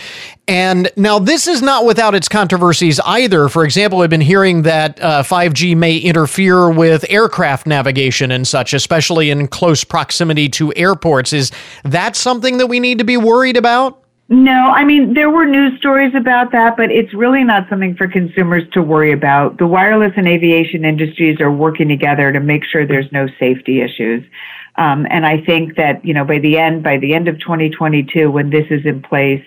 [0.48, 3.48] And now, this is not without its controversies either.
[3.48, 8.74] For example, I've been hearing that uh, 5G may interfere with aircraft navigation and such,
[8.74, 11.32] especially in close proximity to airports.
[11.32, 11.52] Is
[11.84, 13.99] that something that we need to be worried about?
[14.32, 18.06] No, I mean, there were news stories about that, but it's really not something for
[18.06, 19.58] consumers to worry about.
[19.58, 24.24] The wireless and aviation industries are working together to make sure there's no safety issues.
[24.76, 28.30] Um, and I think that, you know, by the end, by the end of 2022,
[28.30, 29.44] when this is in place,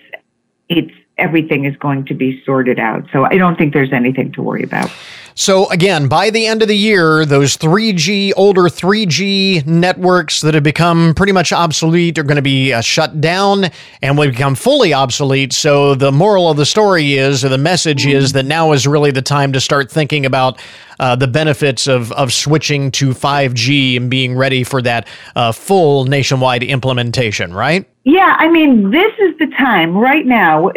[0.68, 3.06] it's everything is going to be sorted out.
[3.10, 4.90] So I don't think there's anything to worry about.
[5.36, 10.62] So again, by the end of the year, those 3G, older 3G networks that have
[10.62, 13.66] become pretty much obsolete are going to be uh, shut down
[14.00, 15.52] and will become fully obsolete.
[15.52, 19.10] So the moral of the story is, or the message is that now is really
[19.10, 20.60] the time to start thinking about
[21.00, 26.04] uh, the benefits of, of switching to 5G and being ready for that uh, full
[26.04, 27.88] nationwide implementation, right?
[28.04, 30.70] Yeah, I mean, this is the time right now.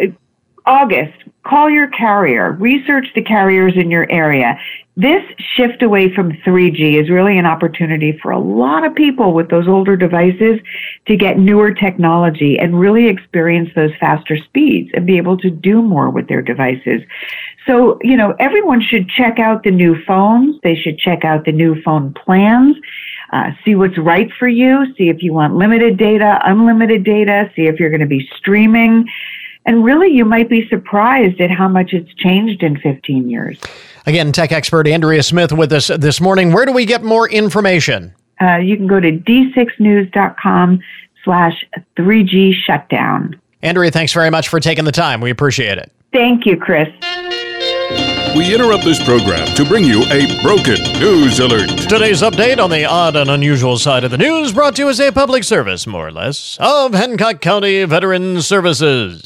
[0.68, 4.60] August, call your carrier, research the carriers in your area.
[4.98, 5.22] This
[5.56, 9.66] shift away from 3G is really an opportunity for a lot of people with those
[9.66, 10.60] older devices
[11.06, 15.80] to get newer technology and really experience those faster speeds and be able to do
[15.80, 17.00] more with their devices.
[17.66, 20.60] So, you know, everyone should check out the new phones.
[20.62, 22.76] They should check out the new phone plans.
[23.32, 24.84] Uh, see what's right for you.
[24.96, 27.50] See if you want limited data, unlimited data.
[27.56, 29.06] See if you're going to be streaming.
[29.68, 33.60] And really, you might be surprised at how much it's changed in 15 years.
[34.06, 36.54] Again, tech expert Andrea Smith with us this morning.
[36.54, 38.14] Where do we get more information?
[38.40, 40.80] Uh, you can go to d6news.com
[41.22, 41.66] slash
[41.98, 43.38] 3G shutdown.
[43.60, 45.20] Andrea, thanks very much for taking the time.
[45.20, 45.92] We appreciate it.
[46.14, 46.88] Thank you, Chris.
[48.34, 51.68] We interrupt this program to bring you a broken news alert.
[51.68, 54.98] Today's update on the odd and unusual side of the news brought to you as
[54.98, 59.22] a public service, more or less, of Hancock County Veterans Services.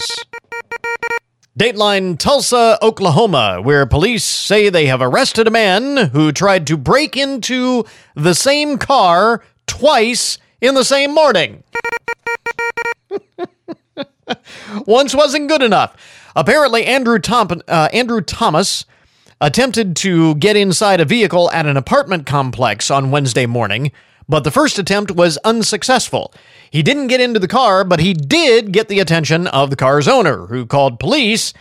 [1.58, 7.14] Dateline Tulsa, Oklahoma, where police say they have arrested a man who tried to break
[7.14, 7.84] into
[8.14, 11.62] the same car twice in the same morning.
[14.86, 15.94] Once wasn't good enough.
[16.34, 18.86] Apparently, Andrew, Tom- uh, Andrew Thomas
[19.38, 23.92] attempted to get inside a vehicle at an apartment complex on Wednesday morning,
[24.28, 26.32] but the first attempt was unsuccessful.
[26.70, 30.08] He didn't get into the car, but he did get the attention of the car's
[30.08, 31.52] owner, who called police.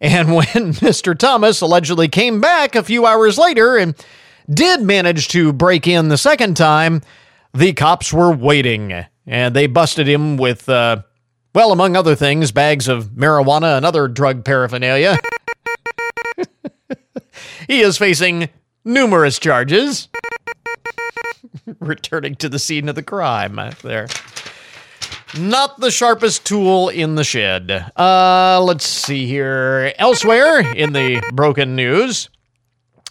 [0.00, 1.16] And when Mr.
[1.16, 3.94] Thomas allegedly came back a few hours later and
[4.48, 7.02] did manage to break in the second time,
[7.54, 11.02] the cops were waiting and they busted him with, uh,
[11.54, 15.18] well, among other things, bags of marijuana and other drug paraphernalia.
[17.68, 18.48] he is facing
[18.84, 20.08] numerous charges.
[21.80, 24.08] Returning to the scene of the crime there.
[25.38, 27.70] Not the sharpest tool in the shed.
[27.96, 29.92] Uh, let's see here.
[29.96, 32.28] Elsewhere in the broken news,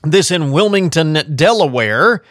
[0.04, 2.22] this in Wilmington, Delaware,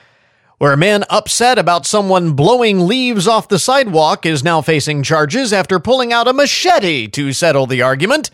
[0.58, 5.52] where a man upset about someone blowing leaves off the sidewalk is now facing charges
[5.52, 8.30] after pulling out a machete to settle the argument.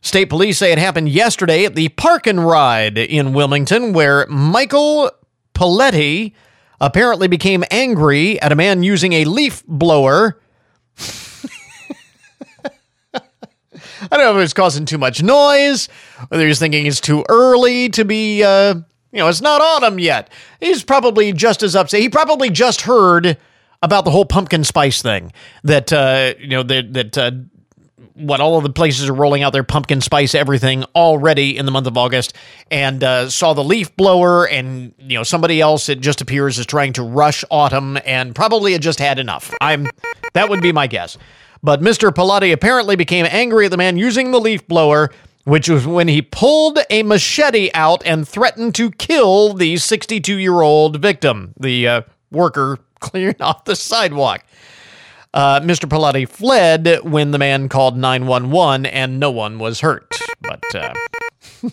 [0.00, 5.10] State police say it happened yesterday at the Park and Ride in Wilmington, where Michael
[5.54, 6.32] Paletti
[6.80, 10.40] apparently became angry at a man using a leaf blower.
[14.10, 15.88] I don't know if was causing too much noise,
[16.28, 18.74] whether he's thinking it's too early to be, uh,
[19.12, 20.30] you know, it's not autumn yet.
[20.60, 22.00] He's probably just as upset.
[22.00, 23.36] He probably just heard
[23.82, 25.32] about the whole pumpkin spice thing
[25.64, 27.30] that, uh, you know, that, that, uh,
[28.18, 31.72] what all of the places are rolling out their pumpkin spice everything already in the
[31.72, 32.34] month of August,
[32.70, 35.88] and uh, saw the leaf blower, and you know somebody else.
[35.88, 39.54] It just appears is trying to rush autumn, and probably it just had enough.
[39.60, 39.88] I'm
[40.34, 41.16] that would be my guess.
[41.62, 42.10] But Mr.
[42.10, 45.10] Pilati apparently became angry at the man using the leaf blower,
[45.44, 50.60] which was when he pulled a machete out and threatened to kill the 62 year
[50.60, 54.44] old victim, the uh, worker clearing off the sidewalk.
[55.34, 55.88] Uh, Mr.
[55.88, 60.10] Pilati fled when the man called 911 and no one was hurt.
[60.40, 60.94] But uh,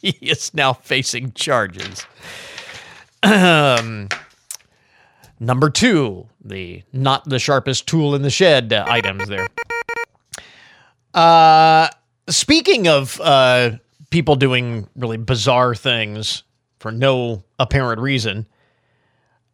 [0.00, 2.06] he is now facing charges.
[3.22, 4.08] Um,
[5.38, 9.48] number two, the not the sharpest tool in the shed uh, items there.
[11.14, 11.88] Uh,
[12.28, 13.72] speaking of uh,
[14.10, 16.42] people doing really bizarre things
[16.78, 18.46] for no apparent reason,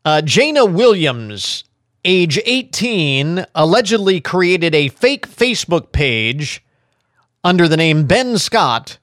[0.05, 1.65] uh, Jana Williams,
[2.05, 6.65] age 18, allegedly created a fake Facebook page
[7.45, 8.99] under the name Ben Scott,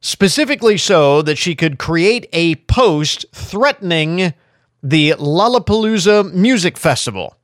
[0.00, 4.34] specifically so that she could create a post threatening
[4.82, 7.36] the Lollapalooza Music Festival.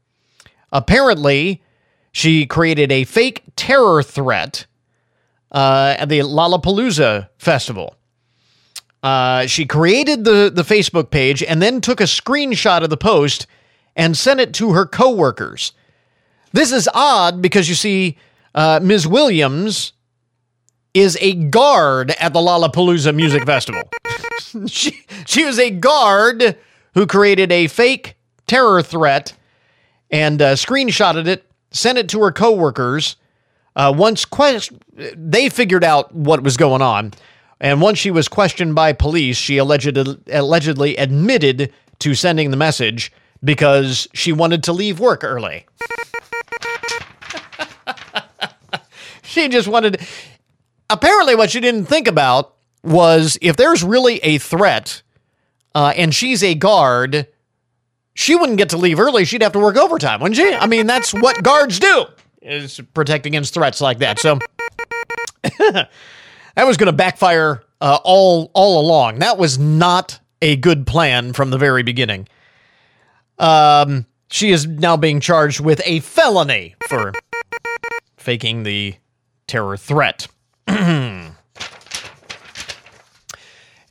[0.73, 1.63] Apparently,
[2.13, 4.67] she created a fake terror threat
[5.53, 7.97] uh, at the Lollapalooza Festival.
[9.03, 13.47] Uh, she created the, the Facebook page and then took a screenshot of the post
[13.97, 15.73] and sent it to her coworkers.
[16.53, 18.17] This is odd because you see,
[18.55, 19.07] uh, Ms.
[19.07, 19.93] Williams
[20.95, 23.83] is a guard at the Lollapalooza Music Festival.
[24.67, 26.57] she, she was a guard
[26.95, 28.17] who created a fake
[28.47, 29.33] terror threat
[30.11, 33.15] and uh, screenshotted it, sent it to her coworkers.
[33.77, 34.73] Uh, once quest-
[35.17, 37.13] they figured out what was going on,
[37.61, 39.97] and once she was questioned by police, she alleged-
[40.33, 43.13] allegedly admitted to sending the message
[43.43, 45.67] because she wanted to leave work early.
[49.23, 50.01] she just wanted.
[50.89, 55.03] Apparently, what she didn't think about was if there's really a threat
[55.75, 57.27] uh, and she's a guard,
[58.15, 59.25] she wouldn't get to leave early.
[59.25, 60.53] She'd have to work overtime, wouldn't she?
[60.53, 62.07] I mean, that's what guards do
[62.43, 64.19] is protect against threats like that.
[64.19, 64.39] So
[65.43, 65.89] that
[66.57, 69.21] was going to backfire uh, all all along.
[69.21, 72.29] That was not a good plan from the very beginning.
[73.41, 77.13] Um, she is now being charged with a felony for
[78.17, 78.95] faking the
[79.49, 80.29] terror threat.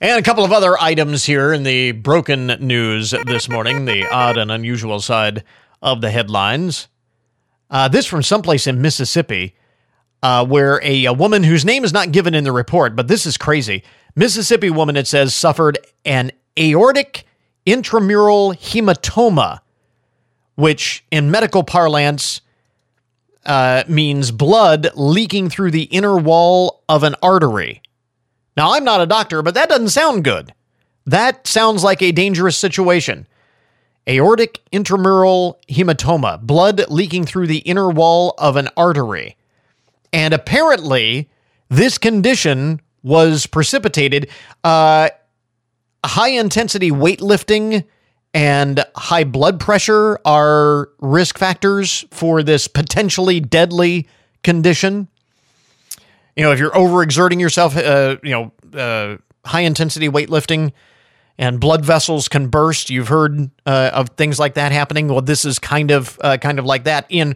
[0.01, 4.37] And a couple of other items here in the broken news this morning, the odd
[4.37, 5.43] and unusual side
[5.81, 6.87] of the headlines.
[7.69, 9.57] Uh, this from someplace in Mississippi,
[10.23, 13.25] uh, where a, a, woman whose name is not given in the report, but this
[13.25, 13.83] is crazy.
[14.15, 17.25] Mississippi woman, it says, suffered an aortic
[17.71, 19.59] intramural hematoma,
[20.55, 22.41] which in medical parlance
[23.45, 27.81] uh, means blood leaking through the inner wall of an artery.
[28.57, 30.53] Now, I'm not a doctor, but that doesn't sound good.
[31.05, 33.27] That sounds like a dangerous situation.
[34.07, 39.37] Aortic intramural hematoma, blood leaking through the inner wall of an artery.
[40.11, 41.29] And apparently,
[41.69, 44.29] this condition was precipitated.
[44.63, 45.09] Uh,
[46.05, 47.85] high intensity weightlifting
[48.33, 54.07] and high blood pressure are risk factors for this potentially deadly
[54.43, 55.07] condition
[56.39, 60.71] you know, if you're overexerting yourself, uh, you know, uh, high intensity weightlifting
[61.37, 62.89] and blood vessels can burst.
[62.89, 65.09] You've heard uh, of things like that happening.
[65.09, 67.05] Well, this is kind of uh, kind of like that.
[67.09, 67.35] In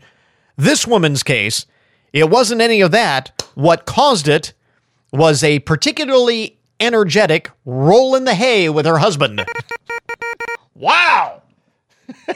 [0.56, 1.66] this woman's case,
[2.14, 3.44] it wasn't any of that.
[3.56, 4.54] What caused it
[5.12, 9.46] was a particularly energetic roll in the hay with her husband.
[10.76, 11.42] wow.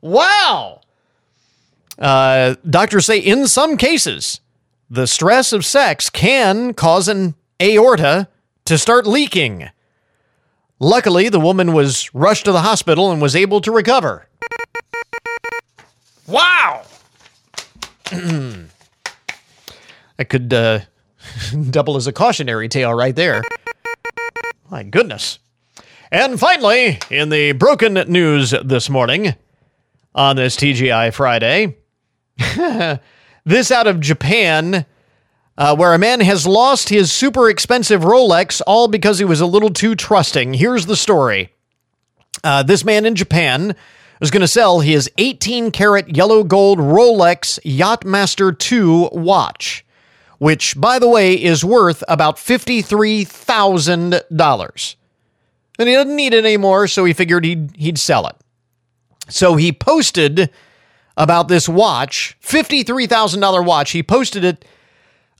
[0.00, 0.80] wow.
[1.98, 4.40] Uh, doctors say in some cases,
[4.90, 8.28] the stress of sex can cause an aorta
[8.64, 9.68] to start leaking.
[10.80, 14.28] Luckily, the woman was rushed to the hospital and was able to recover.
[16.26, 16.84] Wow!
[18.10, 18.68] that
[20.28, 20.80] could uh,
[21.70, 23.42] double as a cautionary tale right there.
[24.70, 25.38] My goodness.
[26.10, 29.34] And finally, in the broken news this morning,
[30.14, 31.76] on this TGI Friday,
[33.48, 34.84] This out of Japan,
[35.56, 39.46] uh, where a man has lost his super expensive Rolex all because he was a
[39.46, 40.52] little too trusting.
[40.52, 41.48] Here's the story.
[42.44, 43.74] Uh, this man in Japan
[44.20, 49.82] was going to sell his 18 karat yellow gold Rolex Yachtmaster 2 watch,
[50.38, 54.94] which, by the way, is worth about $53,000.
[55.78, 58.36] And he doesn't need it anymore, so he figured he'd, he'd sell it.
[59.28, 60.50] So he posted
[61.16, 63.90] about this watch, $53,000 watch.
[63.90, 64.64] He posted it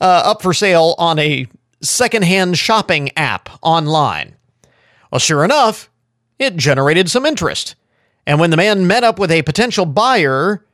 [0.00, 1.46] uh, up for sale on a
[1.80, 4.34] secondhand shopping app online.
[5.10, 5.90] Well, sure enough,
[6.38, 7.76] it generated some interest.
[8.26, 10.64] And when the man met up with a potential buyer,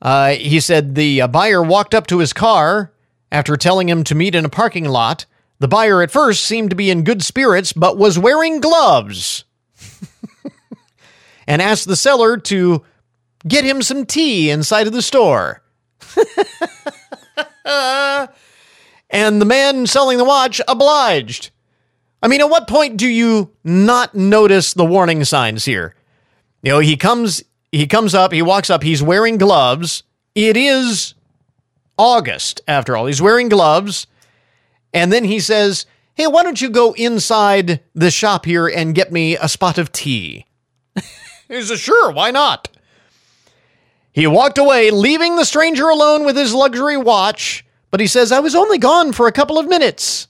[0.00, 2.92] uh, he said the uh, buyer walked up to his car
[3.30, 5.26] after telling him to meet in a parking lot.
[5.58, 9.44] The buyer at first seemed to be in good spirits, but was wearing gloves.
[11.46, 12.84] and asked the seller to
[13.46, 15.62] get him some tea inside of the store.
[19.10, 21.50] and the man selling the watch obliged.
[22.22, 25.94] I mean, at what point do you not notice the warning signs here?
[26.62, 30.02] You know, he comes he comes up, he walks up, he's wearing gloves.
[30.34, 31.14] It is
[31.98, 33.06] August after all.
[33.06, 34.06] He's wearing gloves.
[34.94, 35.84] And then he says,
[36.14, 39.92] "Hey, why don't you go inside the shop here and get me a spot of
[39.92, 40.46] tea?"
[41.48, 42.68] he says, "Sure, why not?"
[44.18, 48.40] He walked away, leaving the stranger alone with his luxury watch, but he says, I
[48.40, 50.26] was only gone for a couple of minutes.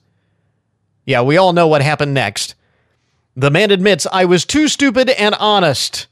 [1.05, 2.53] Yeah, we all know what happened next.
[3.35, 6.05] The man admits, I was too stupid and honest.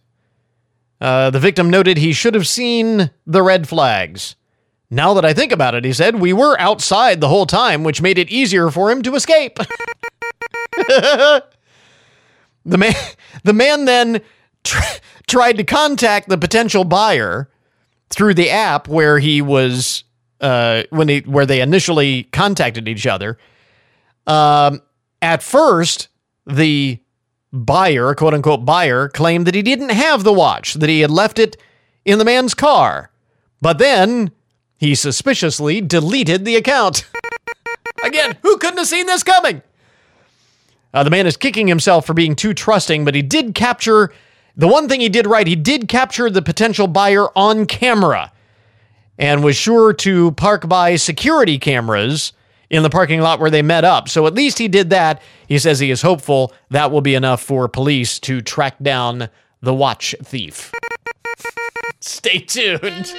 [1.00, 4.36] Uh, the victim noted he should have seen the red flags.
[4.90, 8.02] Now that I think about it, he said, we were outside the whole time, which
[8.02, 9.60] made it easier for him to escape.
[10.78, 11.44] the
[12.66, 12.94] man,
[13.44, 14.22] the man then
[14.64, 17.50] tr- tried to contact the potential buyer
[18.10, 20.06] through the app where he was
[20.40, 23.38] uh, when he where they initially contacted each other.
[24.26, 24.82] Um,
[25.22, 26.10] at first,
[26.46, 27.00] the
[27.52, 31.40] buyer, quote unquote buyer, claimed that he didn't have the watch, that he had left
[31.40, 31.58] it
[32.06, 33.12] in the man's car.
[33.62, 34.32] But then
[34.78, 37.10] he suspiciously deleted the account.
[38.04, 39.62] Again, who couldn't have seen this coming?
[40.94, 44.12] Uh, the man is kicking himself for being too trusting, but he did capture
[44.56, 48.32] the one thing he did right, he did capture the potential buyer on camera
[49.20, 52.34] and was sure to park by security cameras
[52.72, 54.10] in the parking lot where they met up.
[54.10, 55.22] So at least he did that.
[55.48, 59.30] He says he is hopeful that will be enough for police to track down
[59.62, 60.74] the watch thief.
[62.00, 63.14] Stay tuned.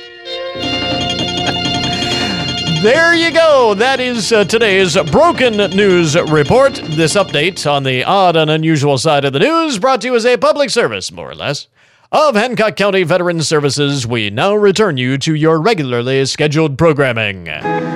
[2.83, 3.75] There you go.
[3.75, 6.75] That is uh, today's Broken News Report.
[6.75, 10.25] This update on the odd and unusual side of the news brought to you as
[10.25, 11.67] a public service, more or less,
[12.13, 14.07] of Hancock County Veterans Services.
[14.07, 17.47] We now return you to your regularly scheduled programming.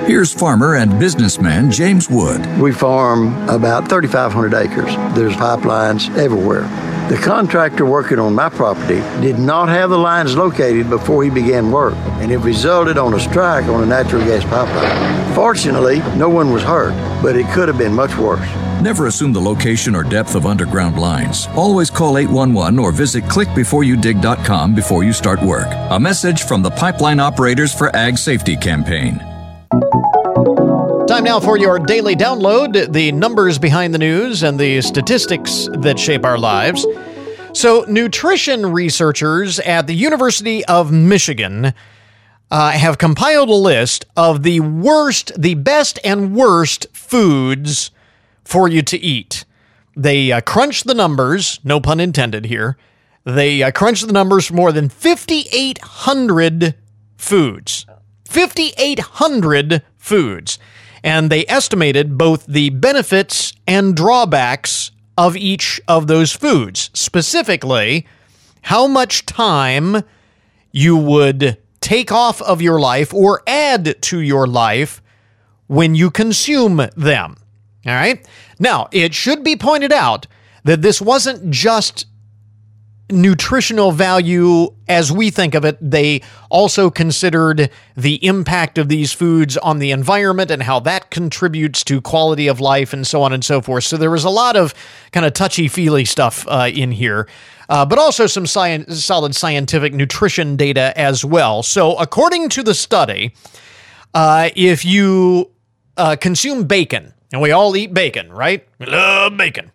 [0.05, 2.45] Here's farmer and businessman James Wood.
[2.59, 4.93] We farm about 3,500 acres.
[5.15, 6.63] There's pipelines everywhere.
[7.09, 11.69] The contractor working on my property did not have the lines located before he began
[11.69, 15.35] work, and it resulted on a strike on a natural gas pipeline.
[15.35, 18.47] Fortunately, no one was hurt, but it could have been much worse.
[18.81, 21.47] Never assume the location or depth of underground lines.
[21.57, 25.67] Always call 811 or visit clickbeforeyoudig.com before you start work.
[25.91, 29.32] A message from the Pipeline Operators for Ag Safety campaign.
[31.13, 35.99] Time now for your daily download the numbers behind the news and the statistics that
[35.99, 36.87] shape our lives.
[37.53, 41.75] So, nutrition researchers at the University of Michigan
[42.49, 47.91] uh, have compiled a list of the worst, the best, and worst foods
[48.43, 49.45] for you to eat.
[49.95, 52.75] They uh, crunched the numbers, no pun intended here.
[53.23, 56.73] They uh, crunched the numbers for more than 5,800
[57.17, 57.85] foods.
[58.25, 60.57] 5,800 foods
[61.03, 66.89] and they estimated both the benefits and drawbacks of each of those foods.
[66.93, 68.07] Specifically,
[68.63, 70.03] how much time
[70.71, 75.01] you would take off of your life or add to your life
[75.67, 77.35] when you consume them.
[77.85, 78.25] All right?
[78.57, 80.25] Now, it should be pointed out
[80.63, 82.05] that this wasn't just
[83.11, 85.77] nutritional value as we think of it.
[85.81, 91.83] They also considered the impact of these foods on the environment and how that contributes
[91.85, 93.83] to quality of life and so on and so forth.
[93.83, 94.73] So there was a lot of
[95.11, 97.27] kind of touchy feely stuff uh, in here.
[97.69, 101.63] Uh, but also some solid scientific nutrition data as well.
[101.63, 103.33] So, according to the study,
[104.13, 105.49] uh, if you
[105.95, 108.67] uh, consume bacon, and we all eat bacon, right?
[108.79, 109.71] We love bacon.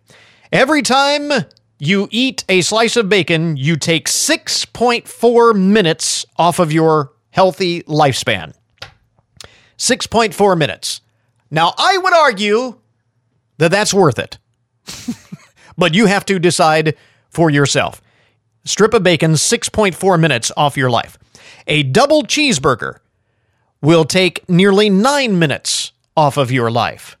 [0.51, 1.31] Every time
[1.79, 8.53] you eat a slice of bacon, you take 6.4 minutes off of your healthy lifespan.
[9.77, 11.01] 6.4 minutes.
[11.49, 12.79] Now, I would argue
[13.57, 14.37] that that's worth it.
[15.77, 16.97] but you have to decide
[17.29, 18.01] for yourself.
[18.65, 21.17] Strip of bacon, 6.4 minutes off your life.
[21.65, 22.97] A double cheeseburger
[23.81, 27.15] will take nearly nine minutes off of your life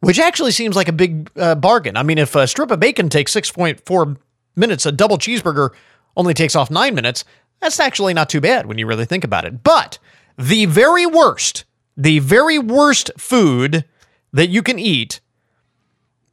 [0.00, 1.96] which actually seems like a big uh, bargain.
[1.96, 4.16] I mean, if a strip of bacon takes 6.4
[4.56, 5.70] minutes, a double cheeseburger
[6.16, 7.24] only takes off nine minutes,
[7.60, 9.62] that's actually not too bad when you really think about it.
[9.62, 9.98] But
[10.38, 11.64] the very worst,
[11.96, 13.84] the very worst food
[14.32, 15.20] that you can eat,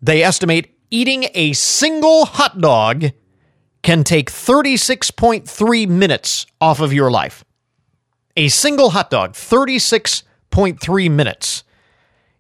[0.02, 3.12] they estimate eating a single hot dog
[3.84, 7.44] can take 36.3 minutes off of your life.
[8.36, 11.64] A single hot dog, 36.3 minutes.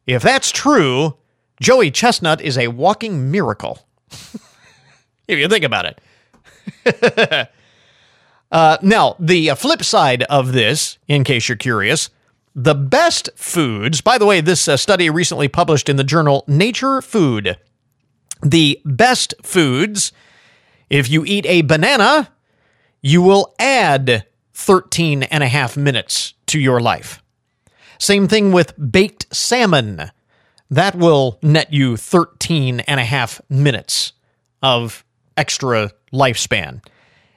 [0.07, 1.17] If that's true,
[1.61, 3.85] Joey Chestnut is a walking miracle.
[5.27, 5.85] if you think about
[6.85, 7.49] it.
[8.51, 12.09] uh, now, the flip side of this, in case you're curious,
[12.55, 17.01] the best foods, by the way, this uh, study recently published in the journal Nature
[17.01, 17.57] Food.
[18.41, 20.11] The best foods,
[20.89, 22.31] if you eat a banana,
[23.01, 27.21] you will add 13 and a half minutes to your life.
[27.99, 30.11] Same thing with baked salmon.
[30.69, 34.13] That will net you 13 and a half minutes
[34.61, 35.03] of
[35.35, 36.83] extra lifespan.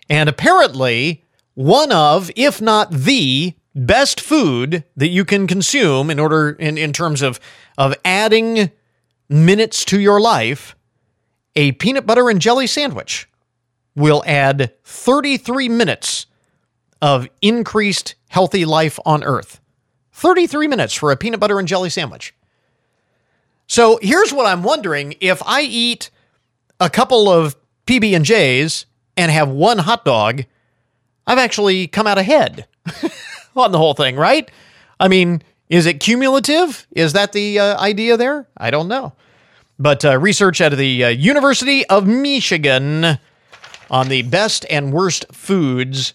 [0.09, 6.51] And apparently, one of, if not the best food that you can consume in order
[6.51, 7.39] in, in terms of
[7.79, 8.71] of adding
[9.29, 10.75] minutes to your life,
[11.55, 13.29] a peanut butter and jelly sandwich
[13.95, 16.27] will add 33 minutes
[17.01, 19.60] of increased healthy life on earth.
[20.21, 22.35] 33 minutes for a peanut butter and jelly sandwich.
[23.67, 26.11] So here's what I'm wondering if I eat
[26.79, 27.57] a couple of
[27.87, 28.85] PB and J's
[29.17, 30.45] and have one hot dog,
[31.27, 32.67] I've actually come out ahead
[33.57, 34.51] on the whole thing, right?
[34.99, 36.87] I mean, is it cumulative?
[36.91, 38.47] Is that the uh, idea there?
[38.59, 39.15] I don't know.
[39.79, 43.19] But uh, research out of the uh, University of Michigan
[43.91, 46.13] on the best and worst foods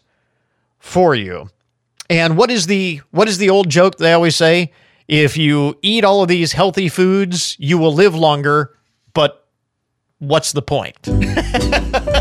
[0.78, 1.50] for you.
[2.10, 4.72] And what is the what is the old joke they always say?
[5.08, 8.76] If you eat all of these healthy foods, you will live longer,
[9.14, 9.48] but
[10.20, 10.98] what's the point?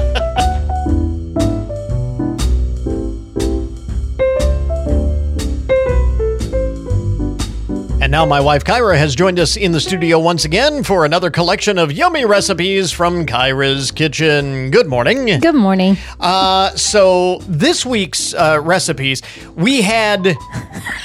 [8.15, 11.79] now my wife Kyra has joined us in the studio once again for another collection
[11.79, 14.71] of yummy recipes from Kyra's Kitchen.
[14.71, 15.41] Good morning.
[15.41, 15.97] Good morning.
[16.21, 19.21] Uh, so this week's uh, recipes
[19.57, 20.37] we had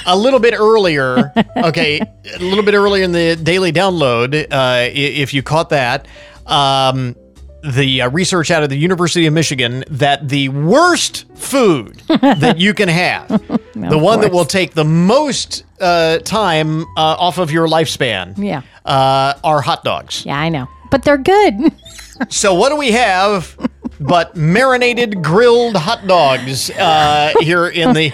[0.06, 1.32] a little bit earlier.
[1.56, 4.46] Okay, a little bit earlier in the daily download.
[4.50, 6.06] Uh, if you caught that.
[6.46, 7.16] Um,
[7.62, 12.72] the uh, research out of the University of Michigan that the worst food that you
[12.74, 13.28] can have,
[13.74, 18.62] the one that will take the most uh, time uh, off of your lifespan, Yeah.
[18.84, 20.24] uh, are hot dogs.
[20.24, 20.68] Yeah, I know.
[20.90, 21.72] But they're good.
[22.28, 23.56] So what do we have
[23.98, 28.12] but marinated grilled hot dogs uh, here in the?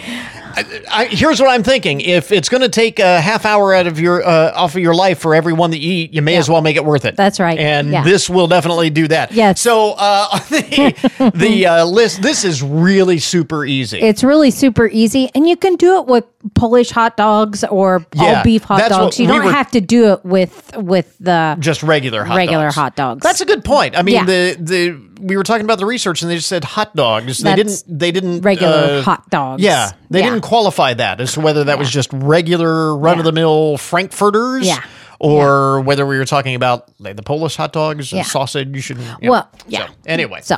[0.57, 3.87] I, I, here's what I'm thinking: if it's going to take a half hour out
[3.87, 6.37] of your uh, off of your life for every one that you eat, you may
[6.37, 7.17] as well make it worth it.
[7.17, 7.59] That's right.
[7.59, 8.03] and Yeah.
[8.05, 9.33] this will definitely do that.
[9.33, 9.61] Yes.
[9.61, 12.23] So uh, the, the uh, list.
[12.23, 13.99] This is really super easy.
[14.01, 18.39] It's really super easy, and you can do it with Polish hot dogs or Yeah,
[18.39, 19.19] all beef hot dogs.
[19.19, 22.65] You we don't were- have to do it with with the just regular hot regular
[22.67, 22.75] dogs.
[22.75, 23.23] hot dogs.
[23.23, 23.97] That's a good point.
[23.99, 24.25] I mean, Yeah.
[24.25, 27.39] the the we were talking about the research, and they just said hot dogs.
[27.39, 27.83] They didn't.
[27.89, 29.63] They didn't regular uh, hot dogs.
[29.63, 30.27] Yeah, they Yeah.
[30.31, 34.67] didn't qualify that as to whether that was just regular run of the mill Frankfurters.
[34.67, 34.83] Yeah.
[35.19, 38.23] Or whether we were talking about like the Polish hot dogs, Yeah.
[38.23, 39.17] sausage, and you know.
[39.31, 39.87] Well, yeah.
[39.87, 40.57] So, anyway, So,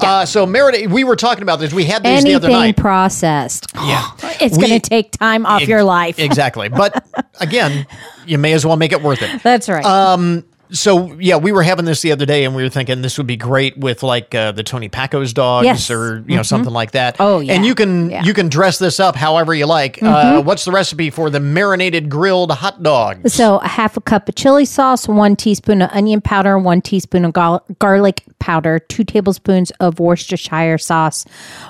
[0.00, 0.90] uh, so marinate.
[0.90, 1.72] We were talking about this.
[1.72, 2.76] We had these the other anything night.
[2.76, 3.66] processed.
[3.76, 4.10] yeah,
[4.40, 6.18] It's going to take time off your life.
[6.18, 6.68] exactly.
[6.68, 7.06] But
[7.40, 7.86] again,
[8.26, 9.44] you may as well make it worth it.
[9.44, 9.84] That's right.
[9.84, 13.18] Um, so yeah, we were having this the other day, and we were thinking this
[13.18, 15.90] would be great with like uh, the Tony Packo's dogs, Yes.
[15.90, 17.16] or you know something like that.
[17.20, 17.54] Oh, yeah.
[17.54, 18.18] and you can Yeah.
[18.18, 18.26] Mm-hmm.
[18.26, 20.02] you can dress this up however you like.
[20.02, 23.32] Uh, what's the recipe for the marinated grilled hot dogs?
[23.32, 27.24] So a half a cup of chili sauce, one teaspoon of onion powder, one teaspoon
[27.24, 31.24] of gar- garlic powder, two tablespoons of Worcestershire sauce,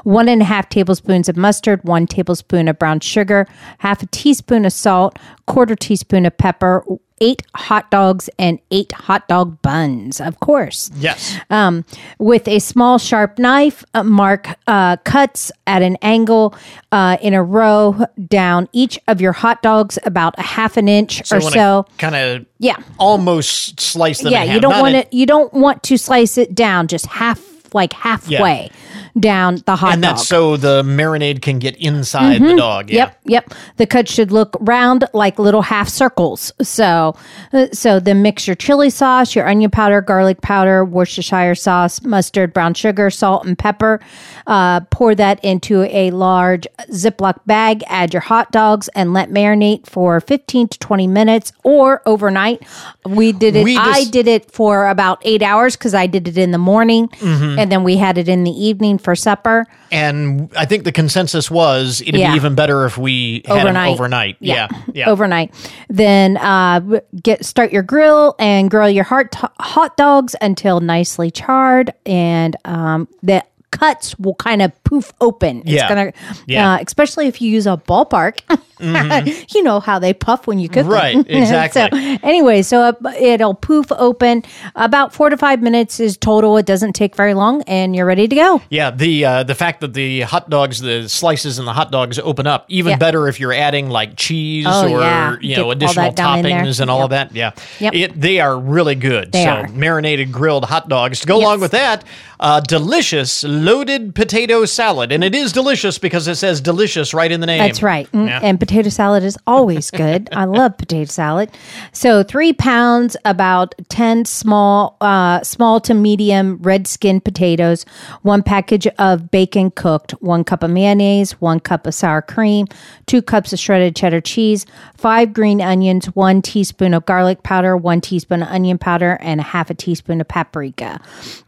[0.05, 3.47] one and a half tablespoons of mustard, one tablespoon of brown sugar,
[3.79, 6.85] half a teaspoon of salt, quarter teaspoon of pepper,
[7.21, 10.91] eight hot dogs, and eight hot dog buns, of course.
[10.97, 11.85] yes, Um,
[12.19, 16.55] with a small sharp knife, uh, mark uh, cuts at an angle
[16.93, 21.21] uh, in a row down each of your hot dogs about a half an inch
[21.33, 21.87] or so.
[21.99, 22.77] kind of Yeah.
[22.99, 24.33] almost slice them.
[24.33, 25.13] Yeah, you don't want it.
[25.13, 27.41] You don't want to slice it down, just half,
[27.75, 28.71] like halfway
[29.19, 29.93] down the hot dog.
[29.95, 30.17] and dog.
[30.17, 32.91] that's so the marinade can get inside the dog.
[32.91, 33.07] Yeah.
[33.11, 33.31] Mm-hmm.
[33.31, 33.55] Yep, yep.
[33.77, 36.53] The cuts should look round like little half circles.
[36.63, 37.17] So,
[37.53, 42.53] uh, so then mix your chili sauce, your onion powder, garlic powder, Worcestershire sauce, mustard,
[42.53, 44.01] brown sugar, salt, and pepper.
[44.47, 47.83] Uh, pour that into a large Ziploc bag.
[47.87, 52.63] Add your hot dogs and let marinate for fifteen to twenty minutes or overnight.
[53.07, 53.65] We did it.
[53.65, 57.09] We I did it for about eight hours because I did it in the morning,
[57.09, 57.59] Mm-hmm.
[57.59, 59.67] and then we had it in the evening for supper.
[59.91, 62.31] And I think the consensus was it'd Yeah.
[62.33, 63.93] be even better if we had overnight.
[63.93, 64.37] overnight.
[64.41, 65.09] Yeah, yeah.
[65.11, 65.53] Overnight.
[65.89, 71.93] Then uh, get start your grill and grill your hot hot dogs until nicely charred,
[72.07, 75.61] and um, the cuts will kind of poof open.
[75.61, 75.89] It's Yeah.
[75.89, 76.13] gonna,
[76.49, 76.73] Yeah.
[76.75, 78.41] uh, especially if you use a ballpark.
[79.55, 80.93] you know how they puff when you cook them.
[80.93, 81.83] Right, exactly.
[81.83, 84.43] so anyway, so uh, it'll poof open.
[84.75, 86.57] About four to five minutes is total.
[86.57, 88.63] It doesn't take very long, and you're ready to go.
[88.71, 92.19] Yeah, the uh, the fact that the hot dogs, the slices in the hot dogs
[92.19, 92.97] open up, even Yeah.
[92.97, 95.37] better if you're adding like cheese Oh, or yeah.
[95.41, 96.63] you know all additional that down in there.
[96.65, 97.35] toppings and all of that.
[97.35, 97.95] Yeah, Yep.
[97.95, 99.31] it, they are really good.
[99.33, 99.69] They so are.
[99.69, 102.03] marinated grilled hot dogs to go along with that.
[102.41, 107.41] Uh, delicious loaded potato salad, and it is delicious because it says delicious right in
[107.41, 107.59] the name.
[107.59, 108.11] That's right.
[108.13, 108.41] Mm, Yeah.
[108.43, 110.29] And potato salad is always good.
[110.33, 111.51] I love potato salad.
[111.93, 117.85] So three pounds, about ten small, uh, small to medium red skin potatoes,
[118.23, 122.67] one package of bacon cooked, one cup of mayonnaise, one cup of sour cream,
[123.07, 124.67] two cups of shredded cheddar cheese,
[124.97, 129.45] five green onions, one teaspoon of garlic powder, one teaspoon of onion powder, and a
[129.45, 131.01] half a teaspoon of paprika.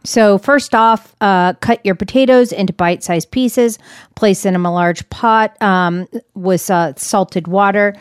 [0.03, 3.77] So first off, uh, cut your potatoes into bite-sized pieces.
[4.15, 7.95] Place them in a large pot um, with uh, salted water.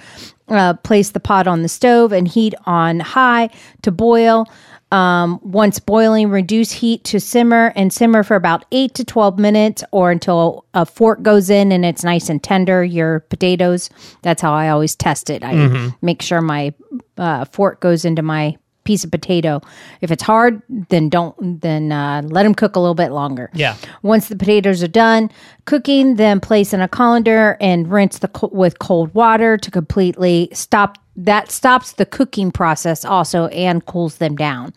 [0.49, 3.49] Uh, place the pot on the stove and heat on high
[3.83, 4.47] to boil.
[4.91, 9.83] Um, once boiling, reduce heat to simmer and simmer for about 8 to 12 minutes
[9.91, 13.89] or until a fork goes in and it's nice and tender, your potatoes.
[14.21, 15.43] That's how I always test it.
[15.43, 15.95] I Mhm.
[16.03, 16.75] make sure my
[17.17, 19.61] uh, fork goes into my piece of potato.
[20.01, 23.51] If it's hard, then don't, then uh, let them cook a little bit longer.
[23.55, 23.77] Yeah.
[24.03, 25.31] Once the potatoes are done
[25.65, 30.49] cooking, then place in a colander and rinse the co- with cold water to completely
[30.53, 30.99] stop.
[31.15, 34.73] That stops the cooking process also and cools them down.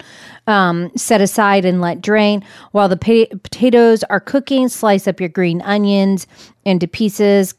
[0.48, 2.44] Um, set aside and let drain.
[2.72, 6.28] While the pa- potatoes are cooking, slice up your green onions
[6.66, 7.56] into pieces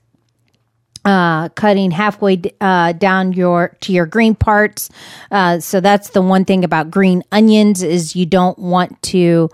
[1.06, 4.90] uh, cutting halfway uh, down your to your green parts.
[5.30, 9.48] Uh, so that's the one thing about green onions is you don't want to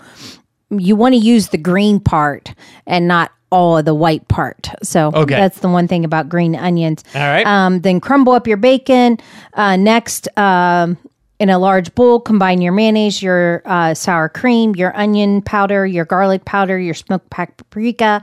[0.71, 2.55] you want to use the green part
[2.87, 4.71] and not all of the white part.
[4.83, 5.35] So Okay.
[5.35, 7.05] that's the one thing about green onions.
[7.15, 7.47] All right.
[7.47, 9.19] Um, then crumble up your bacon.
[9.53, 10.97] Uh, next, um,
[11.39, 16.07] in a large bowl, combine your mayonnaise, your uh, sour cream, your onion powder, your
[16.07, 18.23] garlic powder, your smoked paprika,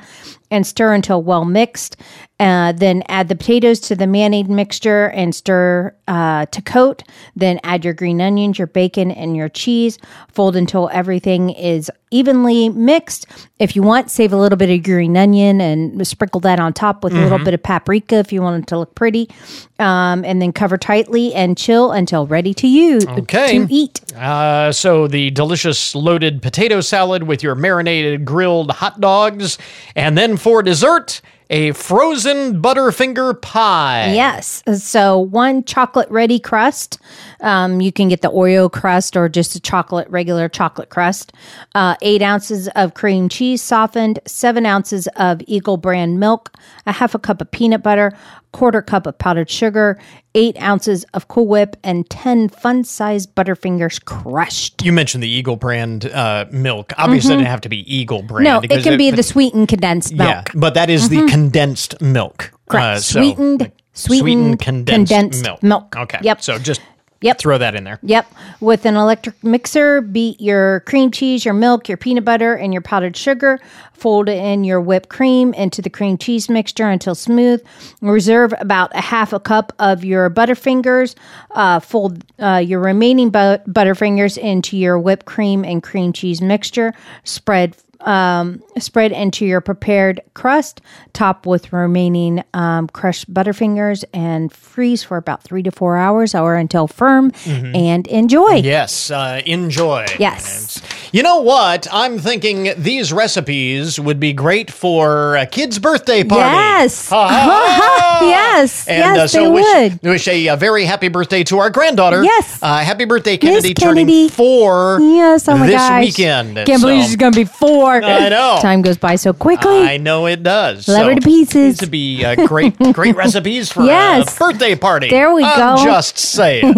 [0.52, 1.98] and stir until well mixed.
[2.42, 7.04] Uh, then add the potatoes to the mayonnaise mixture and stir uh, to coat.
[7.36, 9.98] Then add your green onions, your bacon, and your cheese.
[10.32, 13.26] Fold until everything is evenly mixed.
[13.60, 17.04] If you want, save a little bit of green onion and sprinkle that on top
[17.04, 17.46] with a little Mhm.
[17.46, 19.30] bit of paprika if you want it to look pretty.
[19.78, 23.60] Um, and then cover tightly and chill until ready to use Okay.
[23.60, 24.00] to eat.
[24.18, 29.58] Uh, so the delicious loaded potato salad with your marinated grilled hot dogs,
[29.96, 34.14] and then for dessert, a frozen butterfinger pie.
[34.14, 34.64] Yes.
[34.78, 37.00] So one chocolate ready crust.
[37.42, 41.34] Um, you can get the Oreo crust or just a chocolate, regular chocolate crust.
[41.76, 46.52] Uh, eight ounces of cream cheese softened, seven ounces of Eagle brand milk,
[46.86, 48.12] a half a cup of peanut butter,
[48.52, 50.00] quarter cup of powdered sugar,
[50.36, 54.84] eight ounces of Cool Whip, and 10 fun sized Butterfingers crushed.
[54.84, 56.92] You mentioned the Eagle brand uh, milk.
[56.98, 57.34] Obviously, Mhm.
[57.34, 58.44] it didn't have to be Eagle brand.
[58.44, 60.30] no, it can be the sweetened condensed milk.
[60.30, 61.30] Yeah, but that is the Mhm.
[61.30, 62.52] condensed milk.
[62.70, 62.86] Correct.
[62.98, 65.64] Uh, so- sweetened, sweetened, condensed, condensed milk.
[65.64, 65.96] milk.
[65.98, 66.20] Okay.
[66.22, 66.42] Yep.
[66.42, 66.82] So just
[67.22, 67.40] Yep.
[67.40, 68.00] throw that in there.
[68.02, 68.34] Yep.
[68.62, 72.82] With an electric mixer, beat your cream cheese, your milk, your peanut butter, and your
[72.82, 73.60] powdered sugar.
[73.94, 77.62] Fold in your whipped cream into the cream cheese mixture until smooth.
[78.02, 81.16] Reserve about a half a cup of your Butterfingers.
[81.52, 86.94] Uh, fold uh, your remaining bu- Butterfingers into your whipped cream and cream cheese mixture.
[87.26, 90.82] Spread um, spread into your prepared crust.
[91.14, 96.56] Top with remaining um, crushed Butterfingers and freeze for about three to four hours or
[96.56, 97.32] until firm.
[97.32, 97.76] Mhm.
[97.76, 98.56] And enjoy.
[98.56, 100.06] Yes, uh, enjoy.
[100.18, 100.82] Yes.
[101.12, 101.88] You know what?
[101.92, 106.44] I'm thinking these recipes would be great for a kid's birthday party.
[106.56, 107.12] Yes.
[108.20, 108.86] Yes.
[108.90, 110.02] And yes, uh, so they wish, would.
[110.04, 112.22] wish a, uh very happy birthday to our granddaughter.
[112.22, 112.62] Yes.
[112.62, 114.04] Uh, happy birthday, Kennedy, Kennedy.
[114.06, 115.48] turning four Yes.
[115.48, 116.02] Oh my this gosh.
[116.04, 116.56] weekend.
[116.66, 118.04] Can't believe she's going to be four.
[118.04, 118.58] I know.
[118.62, 119.78] Time goes by so quickly.
[119.84, 120.88] I know it does.
[120.90, 121.78] Love her to pieces.
[121.78, 124.36] These would be uh, great, great recipes for Yes.
[124.36, 125.10] a birthday party.
[125.10, 125.84] There we I'm go.
[125.86, 126.74] Just saying.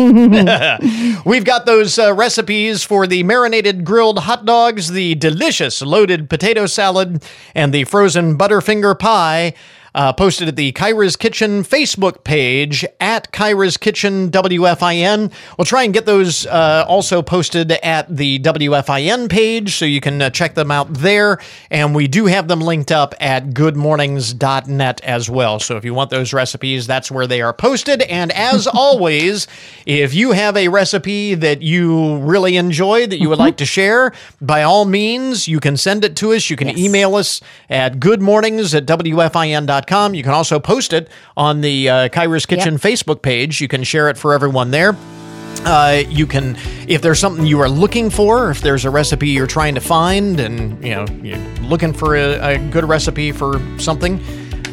[1.26, 6.66] We've got those uh, recipes for the marinated grilled hot dogs, the delicious loaded potato
[6.66, 9.54] salad, and the frozen Butterfinger pie.
[9.94, 15.32] Uh, posted at the Kyra's Kitchen Facebook page at Kyra's Kitchen WFIN.
[15.58, 20.22] We'll try and get those uh, also posted at the WFIN page so you can
[20.22, 21.40] uh, check them out there.
[21.70, 25.60] And we do have them linked up at goodmornings.net as well.
[25.60, 28.02] So if you want those recipes, that's where they are posted.
[28.04, 29.48] And as always,
[29.86, 34.14] if you have a recipe that you really enjoy that you would like to share,
[34.40, 36.50] by all means, you can send it to us.
[36.50, 38.86] You can email us at goodmornings at
[40.16, 43.62] You can also post it on the uh, Kyra's Kitchen Facebook page.
[43.62, 44.96] You can share it for everyone there.
[45.64, 46.58] Uh, you can,
[46.88, 50.40] if there's something you are looking for, if there's a recipe you're trying to find,
[50.40, 54.20] and you know you're looking for a, a good recipe for something,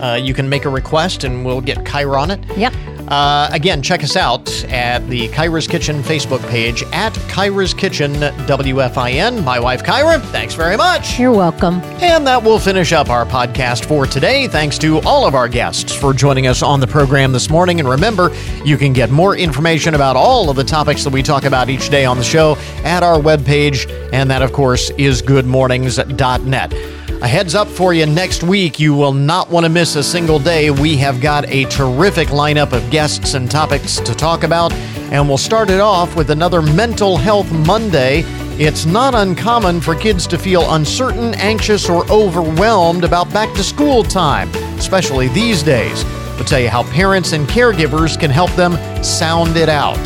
[0.01, 2.41] uh, you can make a request, and we'll get Kyra on it.
[2.57, 2.75] Yep.
[3.09, 9.43] Uh, again, check us out at the Kyra's Kitchen Facebook page at Kyra's Kitchen WFIN.
[9.45, 11.19] My wife Kyra, thanks very much.
[11.19, 11.81] You're welcome.
[12.03, 14.47] And that will finish up our podcast for today.
[14.47, 17.81] Thanks to all of our guests for joining us on the program this morning.
[17.81, 18.31] And remember,
[18.63, 21.89] you can get more information about all of the topics that we talk about each
[21.89, 23.91] day on the show at our webpage.
[24.13, 26.98] And that, of course, is goodmornings.net.
[27.21, 30.39] A heads up for you next week, you will not want to miss a single
[30.39, 30.71] day.
[30.71, 34.73] We have got a terrific lineup of guests and topics to talk about,
[35.11, 38.23] and we'll start it off with another Mental Health Monday.
[38.61, 44.05] It's not uncommon for kids to feel uncertain, anxious, or overwhelmed about back to school
[44.05, 44.49] time,
[44.79, 46.05] especially these days.
[46.37, 49.99] We'll tell you how parents and caregivers can help them sound it out.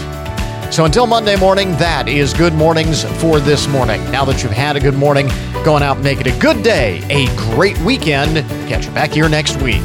[0.72, 4.02] So until Monday morning, that is good mornings for this morning.
[4.10, 5.28] Now that you've had a good morning,
[5.66, 8.38] going out and make it a good day, a great weekend.
[8.70, 9.82] Catch you back here next week.